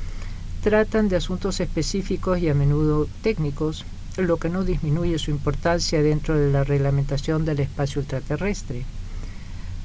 tratan 0.61 1.09
de 1.09 1.15
asuntos 1.15 1.59
específicos 1.59 2.39
y 2.39 2.49
a 2.49 2.53
menudo 2.53 3.07
técnicos 3.23 3.85
lo 4.27 4.37
que 4.37 4.49
no 4.49 4.63
disminuye 4.63 5.19
su 5.19 5.31
importancia 5.31 6.01
dentro 6.01 6.37
de 6.37 6.51
la 6.51 6.63
reglamentación 6.63 7.45
del 7.45 7.59
espacio 7.59 8.01
ultraterrestre. 8.01 8.85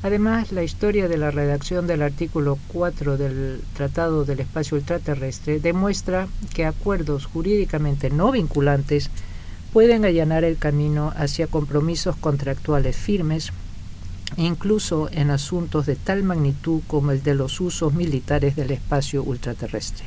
Además, 0.04 0.52
la 0.52 0.62
historia 0.62 1.08
de 1.08 1.16
la 1.16 1.30
redacción 1.30 1.86
del 1.86 2.02
artículo 2.02 2.58
4 2.68 3.16
del 3.16 3.62
Tratado 3.74 4.26
del 4.26 4.40
Espacio 4.40 4.76
Ultraterrestre 4.76 5.60
demuestra 5.60 6.28
que 6.52 6.66
acuerdos 6.66 7.24
jurídicamente 7.24 8.10
no 8.10 8.30
vinculantes 8.30 9.08
pueden 9.72 10.04
allanar 10.04 10.44
el 10.44 10.58
camino 10.58 11.14
hacia 11.16 11.46
compromisos 11.46 12.16
contractuales 12.16 12.96
firmes, 12.96 13.50
incluso 14.36 15.08
en 15.10 15.30
asuntos 15.30 15.86
de 15.86 15.96
tal 15.96 16.22
magnitud 16.22 16.82
como 16.86 17.10
el 17.10 17.22
de 17.22 17.34
los 17.34 17.58
usos 17.62 17.94
militares 17.94 18.56
del 18.56 18.72
espacio 18.72 19.22
ultraterrestre. 19.22 20.04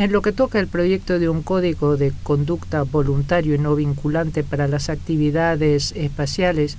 En 0.00 0.12
lo 0.12 0.22
que 0.22 0.32
toca 0.32 0.58
el 0.58 0.66
proyecto 0.66 1.18
de 1.18 1.28
un 1.28 1.42
código 1.42 1.98
de 1.98 2.14
conducta 2.22 2.84
voluntario 2.84 3.54
y 3.54 3.58
no 3.58 3.74
vinculante 3.74 4.42
para 4.42 4.66
las 4.66 4.88
actividades 4.88 5.92
espaciales 5.94 6.78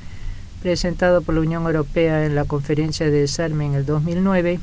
presentado 0.63 1.21
por 1.21 1.35
la 1.35 1.41
Unión 1.41 1.67
Europea 1.67 2.25
en 2.25 2.33
la 2.33 2.45
conferencia 2.45 3.05
de 3.05 3.11
desarme 3.11 3.67
en 3.67 3.75
el 3.75 3.85
2009, 3.85 4.59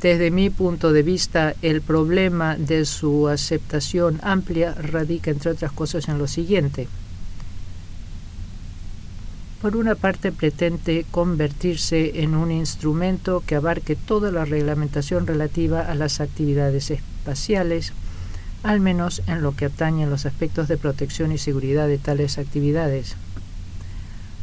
desde 0.00 0.30
mi 0.30 0.48
punto 0.48 0.94
de 0.94 1.02
vista, 1.02 1.52
el 1.60 1.82
problema 1.82 2.56
de 2.56 2.86
su 2.86 3.28
aceptación 3.28 4.18
amplia 4.22 4.72
radica, 4.72 5.30
entre 5.30 5.50
otras 5.50 5.72
cosas, 5.72 6.08
en 6.08 6.16
lo 6.16 6.28
siguiente. 6.28 6.88
Por 9.60 9.74
una 9.74 9.94
parte, 9.94 10.32
pretende 10.32 11.06
convertirse 11.10 12.22
en 12.22 12.34
un 12.34 12.50
instrumento 12.50 13.42
que 13.46 13.56
abarque 13.56 13.96
toda 13.96 14.30
la 14.30 14.44
reglamentación 14.44 15.26
relativa 15.26 15.80
a 15.80 15.94
las 15.94 16.20
actividades 16.20 16.90
espaciales, 16.90 17.92
al 18.62 18.80
menos 18.80 19.22
en 19.26 19.42
lo 19.42 19.56
que 19.56 19.66
atañe 19.66 20.06
los 20.06 20.26
aspectos 20.26 20.68
de 20.68 20.76
protección 20.76 21.32
y 21.32 21.38
seguridad 21.38 21.88
de 21.88 21.98
tales 21.98 22.36
actividades. 22.36 23.16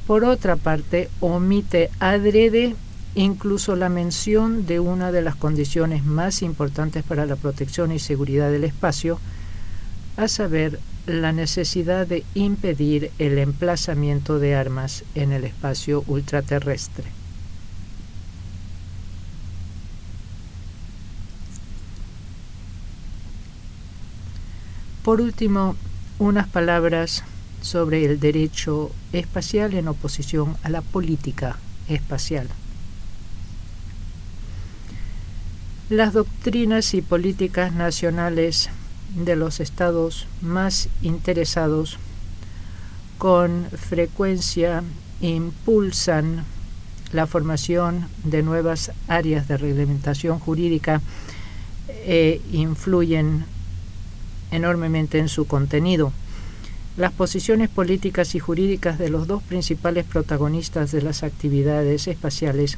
Por 0.07 0.25
otra 0.25 0.55
parte, 0.55 1.09
omite 1.19 1.89
adrede 1.99 2.75
incluso 3.15 3.75
la 3.75 3.89
mención 3.89 4.65
de 4.65 4.79
una 4.79 5.11
de 5.11 5.21
las 5.21 5.35
condiciones 5.35 6.03
más 6.03 6.41
importantes 6.41 7.03
para 7.03 7.25
la 7.25 7.35
protección 7.35 7.91
y 7.91 7.99
seguridad 7.99 8.51
del 8.51 8.63
espacio, 8.63 9.19
a 10.17 10.27
saber, 10.27 10.79
la 11.05 11.31
necesidad 11.31 12.07
de 12.07 12.23
impedir 12.33 13.11
el 13.19 13.37
emplazamiento 13.37 14.39
de 14.39 14.55
armas 14.55 15.03
en 15.15 15.31
el 15.31 15.43
espacio 15.43 16.03
ultraterrestre. 16.07 17.05
Por 25.03 25.19
último, 25.19 25.75
unas 26.19 26.47
palabras 26.47 27.23
sobre 27.61 28.05
el 28.05 28.21
derecho 28.21 28.91
espacial 29.11 29.73
en 29.73 29.89
oposición 29.89 30.55
a 30.63 30.69
la 30.69 30.81
política 30.81 31.57
espacial. 31.89 32.47
Las 35.89 36.13
doctrinas 36.13 36.93
y 36.93 37.01
políticas 37.01 37.73
nacionales 37.73 38.69
de 39.15 39.35
los 39.35 39.59
estados 39.59 40.27
más 40.41 40.89
interesados 41.01 41.97
con 43.17 43.67
frecuencia 43.71 44.83
impulsan 45.21 46.43
la 47.11 47.27
formación 47.27 48.07
de 48.23 48.43
nuevas 48.43 48.91
áreas 49.07 49.47
de 49.47 49.57
reglamentación 49.57 50.39
jurídica 50.39 51.01
e 52.05 52.41
influyen 52.51 53.45
enormemente 54.51 55.19
en 55.19 55.29
su 55.29 55.45
contenido. 55.45 56.11
Las 56.97 57.11
posiciones 57.11 57.69
políticas 57.69 58.35
y 58.35 58.39
jurídicas 58.39 58.99
de 58.99 59.09
los 59.09 59.27
dos 59.27 59.41
principales 59.41 60.05
protagonistas 60.05 60.91
de 60.91 61.01
las 61.01 61.23
actividades 61.23 62.07
espaciales 62.07 62.77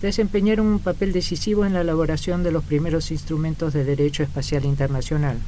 desempeñaron 0.00 0.66
un 0.66 0.78
papel 0.78 1.12
decisivo 1.12 1.64
en 1.64 1.74
la 1.74 1.80
elaboración 1.80 2.42
de 2.42 2.52
los 2.52 2.64
primeros 2.64 3.10
instrumentos 3.10 3.72
de 3.72 3.84
derecho 3.84 4.22
espacial 4.22 4.64
internacional. 4.64 5.38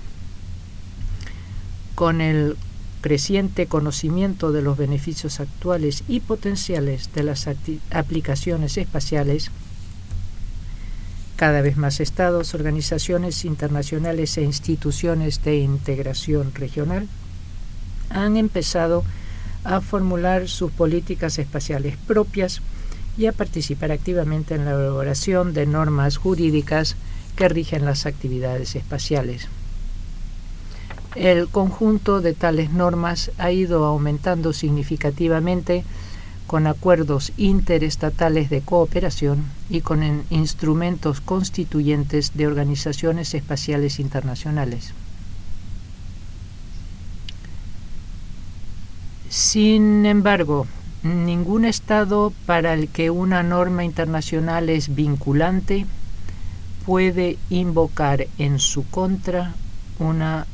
Con 1.95 2.21
el 2.21 2.57
creciente 3.01 3.67
conocimiento 3.67 4.53
de 4.53 4.63
los 4.63 4.77
beneficios 4.77 5.41
actuales 5.41 6.05
y 6.09 6.21
potenciales 6.21 7.13
de 7.15 7.23
las 7.23 7.49
aplicaciones 7.91 8.77
espaciales, 8.77 9.51
cada 11.37 11.63
vez 11.63 11.79
más 11.79 12.01
estados, 12.01 12.53
organizaciones 12.53 13.47
internacionales 13.47 14.37
e 14.37 14.43
instituciones 14.43 15.43
de 15.43 15.57
integración 15.59 16.53
regional 16.55 17.09
han 18.11 18.37
empezado 18.37 19.05
a 19.65 19.81
formular 19.81 20.49
sus 20.49 20.71
políticas 20.71 21.39
espaciales 21.39 21.97
propias 22.07 22.61
y 23.17 23.27
a 23.27 23.33
participar 23.33 23.93
activamente 23.93 24.55
en 24.55 24.65
la 24.65 24.73
elaboración 24.73 25.53
de 25.53 25.67
normas 25.67 26.17
jurídicas 26.17 26.97
que 27.37 27.49
rigen 27.49 27.85
las 27.85 28.07
actividades 28.07 28.77
espaciales. 28.77 29.49
El 31.17 31.49
conjunto 31.49 32.21
de 32.21 32.35
tales 32.35 32.71
normas 32.71 33.33
ha 33.39 33.51
ido 33.51 33.85
aumentando 33.85 34.53
significativamente 34.53 35.85
con 36.47 36.67
acuerdos 36.67 37.33
interestatales 37.37 38.51
de 38.51 38.61
cooperación 38.61 39.45
y 39.69 39.83
con 39.83 40.25
instrumentos 40.31 41.21
constituyentes 41.21 42.33
de 42.35 42.47
organizaciones 42.47 43.35
espaciales 43.35 44.01
internacionales. 44.01 44.93
Sin 49.29 50.07
embargo, 50.07 50.67
ningún 51.03 51.65
Estado 51.65 52.33
para 52.47 52.75
el 52.75 52.89
que 52.89 53.11
una 53.11 53.43
norma 53.43 53.85
internacional 53.85 54.69
es 54.69 54.95
vinculante 54.95 55.87
puede 56.85 57.39
invocar 57.49 58.27
en 58.39 58.59
su 58.59 58.87
contra 58.89 59.55
una 59.99 60.47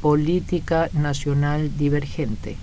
política 0.00 0.88
nacional 0.92 1.76
divergente. 1.76 2.56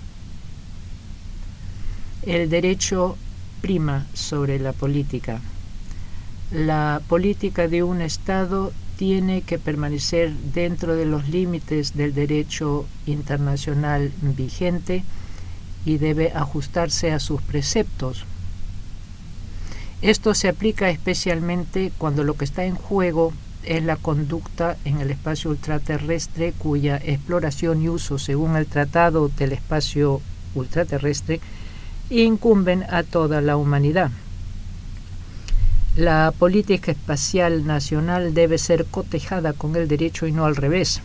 El 2.22 2.48
derecho 2.50 3.16
prima 3.60 4.06
sobre 4.14 4.58
la 4.58 4.72
política. 4.72 5.40
La 6.50 7.00
política 7.08 7.68
de 7.68 7.82
un 7.82 8.00
Estado 8.00 8.72
tiene 8.96 9.42
que 9.42 9.58
permanecer 9.58 10.32
dentro 10.54 10.96
de 10.96 11.04
los 11.04 11.28
límites 11.28 11.94
del 11.94 12.14
derecho 12.14 12.86
internacional 13.06 14.10
vigente 14.22 15.04
y 15.86 15.96
debe 15.96 16.32
ajustarse 16.34 17.12
a 17.12 17.20
sus 17.20 17.40
preceptos. 17.40 18.26
Esto 20.02 20.34
se 20.34 20.48
aplica 20.48 20.90
especialmente 20.90 21.92
cuando 21.96 22.22
lo 22.22 22.34
que 22.34 22.44
está 22.44 22.64
en 22.64 22.74
juego 22.74 23.32
es 23.62 23.82
la 23.82 23.96
conducta 23.96 24.76
en 24.84 25.00
el 25.00 25.10
espacio 25.10 25.50
ultraterrestre 25.50 26.52
cuya 26.52 26.98
exploración 26.98 27.82
y 27.82 27.88
uso 27.88 28.18
según 28.18 28.56
el 28.56 28.66
Tratado 28.66 29.28
del 29.28 29.52
Espacio 29.52 30.20
Ultraterrestre 30.54 31.40
incumben 32.10 32.84
a 32.90 33.02
toda 33.02 33.40
la 33.40 33.56
humanidad. 33.56 34.10
La 35.96 36.32
política 36.38 36.92
espacial 36.92 37.66
nacional 37.66 38.34
debe 38.34 38.58
ser 38.58 38.84
cotejada 38.84 39.54
con 39.54 39.76
el 39.76 39.88
derecho 39.88 40.26
y 40.26 40.32
no 40.32 40.44
al 40.44 40.56
revés. 40.56 41.00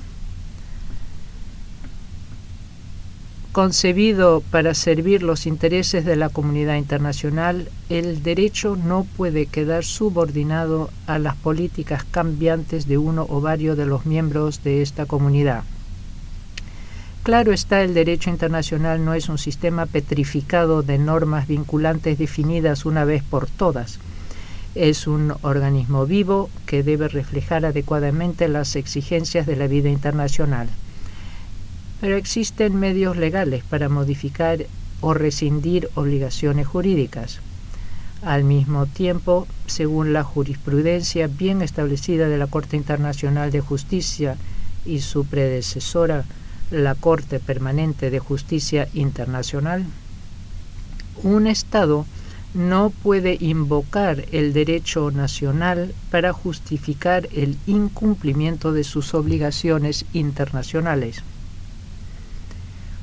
Concebido 3.52 4.42
para 4.50 4.74
servir 4.74 5.24
los 5.24 5.46
intereses 5.46 6.06
de 6.06 6.16
la 6.16 6.30
comunidad 6.30 6.78
internacional, 6.78 7.68
el 7.90 8.24
derecho 8.24 8.78
no 8.78 9.06
puede 9.18 9.46
quedar 9.46 9.84
subordinado 9.84 10.90
a 11.06 11.20
las 11.20 11.36
políticas 11.36 12.06
cambiantes 12.06 12.88
de 12.88 12.98
uno 12.98 13.26
o 13.28 13.42
varios 13.42 13.76
de 13.76 13.86
los 13.86 14.06
miembros 14.06 14.64
de 14.64 14.82
esta 14.82 15.06
comunidad. 15.06 15.66
Claro 17.24 17.52
está, 17.52 17.82
el 17.82 17.94
derecho 17.94 18.30
internacional 18.30 19.04
no 19.04 19.14
es 19.16 19.28
un 19.28 19.38
sistema 19.38 19.86
petrificado 19.86 20.82
de 20.82 20.98
normas 20.98 21.46
vinculantes 21.46 22.18
definidas 22.18 22.86
una 22.86 23.04
vez 23.04 23.22
por 23.22 23.48
todas. 23.48 24.00
Es 24.76 25.08
un 25.08 25.34
organismo 25.42 26.06
vivo 26.06 26.50
que 26.66 26.84
debe 26.84 27.10
reflejar 27.10 27.66
adecuadamente 27.66 28.48
las 28.48 28.78
exigencias 28.78 29.46
de 29.46 29.58
la 29.58 29.68
vida 29.68 29.90
internacional 29.90 30.70
pero 32.02 32.18
existen 32.18 32.76
medios 32.78 33.16
legales 33.16 33.64
para 33.64 33.88
modificar 33.88 34.66
o 35.02 35.14
rescindir 35.14 35.88
obligaciones 35.94 36.66
jurídicas. 36.66 37.40
Al 38.24 38.44
mismo 38.44 38.88
tiempo, 38.88 39.48
según 39.68 40.12
la 40.12 40.24
jurisprudencia 40.24 41.28
bien 41.28 41.62
establecida 41.62 42.28
de 42.28 42.40
la 42.40 42.48
Corte 42.48 42.76
Internacional 42.76 43.52
de 43.52 43.62
Justicia 43.62 44.36
y 44.84 45.02
su 45.02 45.26
predecesora, 45.26 46.26
la 46.72 46.96
Corte 46.96 47.40
Permanente 47.40 48.10
de 48.10 48.20
Justicia 48.20 48.88
Internacional, 48.96 49.86
un 51.22 51.46
Estado 51.46 52.06
no 52.56 52.90
puede 52.90 53.38
invocar 53.40 54.26
el 54.32 54.54
derecho 54.54 55.12
nacional 55.12 55.94
para 56.10 56.34
justificar 56.34 57.30
el 57.32 57.58
incumplimiento 57.68 58.74
de 58.74 58.84
sus 58.84 59.14
obligaciones 59.14 60.06
internacionales. 60.14 61.24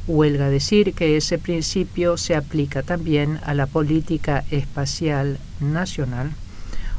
Huelga 0.09 0.49
decir 0.49 0.95
que 0.95 1.19
ese 1.19 1.39
principio 1.39 2.17
se 2.17 2.35
aplica 2.35 2.83
también 2.83 3.39
a 3.45 3.53
la 3.53 3.67
política 3.67 4.43
espacial 4.51 5.39
nacional 5.61 6.33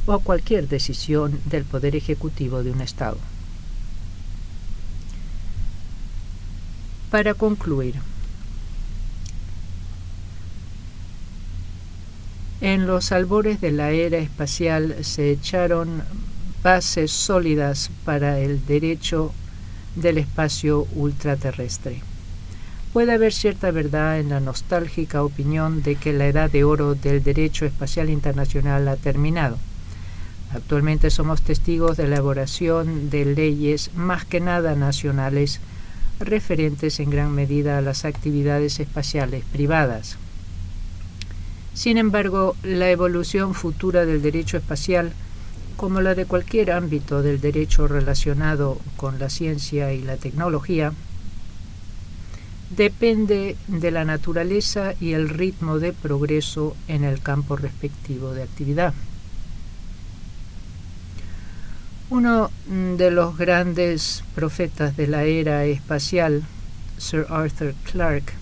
o 0.06 0.12
a 0.12 0.22
cualquier 0.22 0.68
decisión 0.68 1.40
del 1.46 1.64
Poder 1.64 1.96
Ejecutivo 1.96 2.62
de 2.62 2.70
un 2.70 2.80
Estado. 2.80 3.18
Para 7.10 7.34
concluir, 7.34 7.96
en 12.60 12.86
los 12.86 13.10
albores 13.10 13.60
de 13.60 13.72
la 13.72 13.90
era 13.90 14.18
espacial 14.18 15.04
se 15.04 15.32
echaron 15.32 16.04
bases 16.62 17.10
sólidas 17.10 17.90
para 18.04 18.38
el 18.38 18.64
derecho 18.66 19.32
del 19.96 20.18
espacio 20.18 20.86
ultraterrestre. 20.94 22.09
Puede 22.92 23.12
haber 23.12 23.32
cierta 23.32 23.70
verdad 23.70 24.18
en 24.18 24.30
la 24.30 24.40
nostálgica 24.40 25.22
opinión 25.22 25.80
de 25.84 25.94
que 25.94 26.12
la 26.12 26.26
edad 26.26 26.50
de 26.50 26.64
oro 26.64 26.96
del 26.96 27.22
derecho 27.22 27.64
espacial 27.64 28.10
internacional 28.10 28.88
ha 28.88 28.96
terminado. 28.96 29.58
Actualmente 30.52 31.10
somos 31.10 31.42
testigos 31.42 31.96
de 31.96 32.08
la 32.08 32.16
elaboración 32.16 33.08
de 33.08 33.24
leyes 33.26 33.92
más 33.94 34.24
que 34.24 34.40
nada 34.40 34.74
nacionales 34.74 35.60
referentes 36.18 36.98
en 36.98 37.10
gran 37.10 37.32
medida 37.32 37.78
a 37.78 37.80
las 37.80 38.04
actividades 38.04 38.80
espaciales 38.80 39.44
privadas. 39.52 40.16
Sin 41.72 41.96
embargo, 41.96 42.56
la 42.64 42.90
evolución 42.90 43.54
futura 43.54 44.04
del 44.04 44.20
derecho 44.20 44.56
espacial, 44.56 45.12
como 45.76 46.00
la 46.00 46.16
de 46.16 46.26
cualquier 46.26 46.72
ámbito 46.72 47.22
del 47.22 47.40
derecho 47.40 47.86
relacionado 47.86 48.80
con 48.96 49.20
la 49.20 49.30
ciencia 49.30 49.92
y 49.92 50.02
la 50.02 50.16
tecnología, 50.16 50.92
depende 52.70 53.56
de 53.66 53.90
la 53.90 54.04
naturaleza 54.04 54.94
y 55.00 55.12
el 55.12 55.28
ritmo 55.28 55.78
de 55.78 55.92
progreso 55.92 56.76
en 56.88 57.04
el 57.04 57.20
campo 57.20 57.56
respectivo 57.56 58.32
de 58.32 58.44
actividad. 58.44 58.94
Uno 62.08 62.50
de 62.66 63.10
los 63.10 63.36
grandes 63.36 64.24
profetas 64.34 64.96
de 64.96 65.06
la 65.06 65.24
era 65.24 65.64
espacial, 65.64 66.44
Sir 66.98 67.26
Arthur 67.28 67.74
Clarke, 67.84 68.32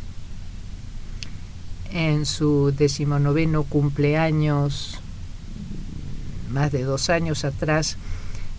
en 1.93 2.27
su 2.27 2.73
decimonoveno 2.77 3.65
cumpleaños, 3.65 5.01
más 6.51 6.73
de 6.73 6.83
dos 6.83 7.11
años 7.11 7.45
atrás, 7.45 7.97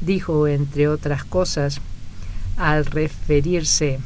dijo, 0.01 0.47
entre 0.47 0.87
otras 0.87 1.23
cosas, 1.23 1.81
al 2.57 2.85
referirse 2.85 3.99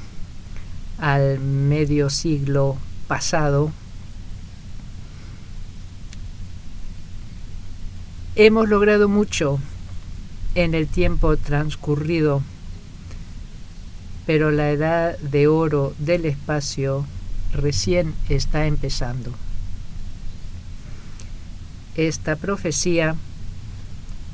al 0.98 1.40
medio 1.40 2.10
siglo 2.10 2.78
pasado, 3.08 3.72
hemos 8.36 8.68
logrado 8.70 9.10
mucho 9.10 9.60
en 10.56 10.74
el 10.74 10.88
tiempo 10.88 11.38
transcurrido, 11.38 12.42
pero 14.26 14.52
la 14.52 14.72
edad 14.72 15.18
de 15.20 15.48
oro 15.48 15.94
del 16.00 16.26
espacio 16.26 17.06
recién 17.54 18.14
está 18.30 18.66
empezando. 18.66 19.34
Esta 21.96 22.36
profecía 22.36 23.16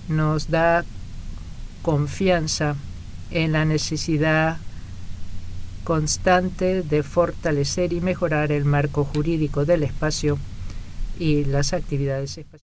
nos 0.07 0.49
da 0.49 0.85
confianza 1.81 2.75
en 3.31 3.51
la 3.51 3.65
necesidad 3.65 4.57
constante 5.89 6.83
de 6.83 7.01
fortalecer 7.01 7.93
y 7.93 7.99
mejorar 7.99 8.51
el 8.51 8.63
marco 8.63 9.05
jurídico 9.05 9.65
del 9.65 9.81
espacio 9.81 10.37
y 11.17 11.45
las 11.45 11.73
actividades 11.73 12.37
espaciales. 12.37 12.68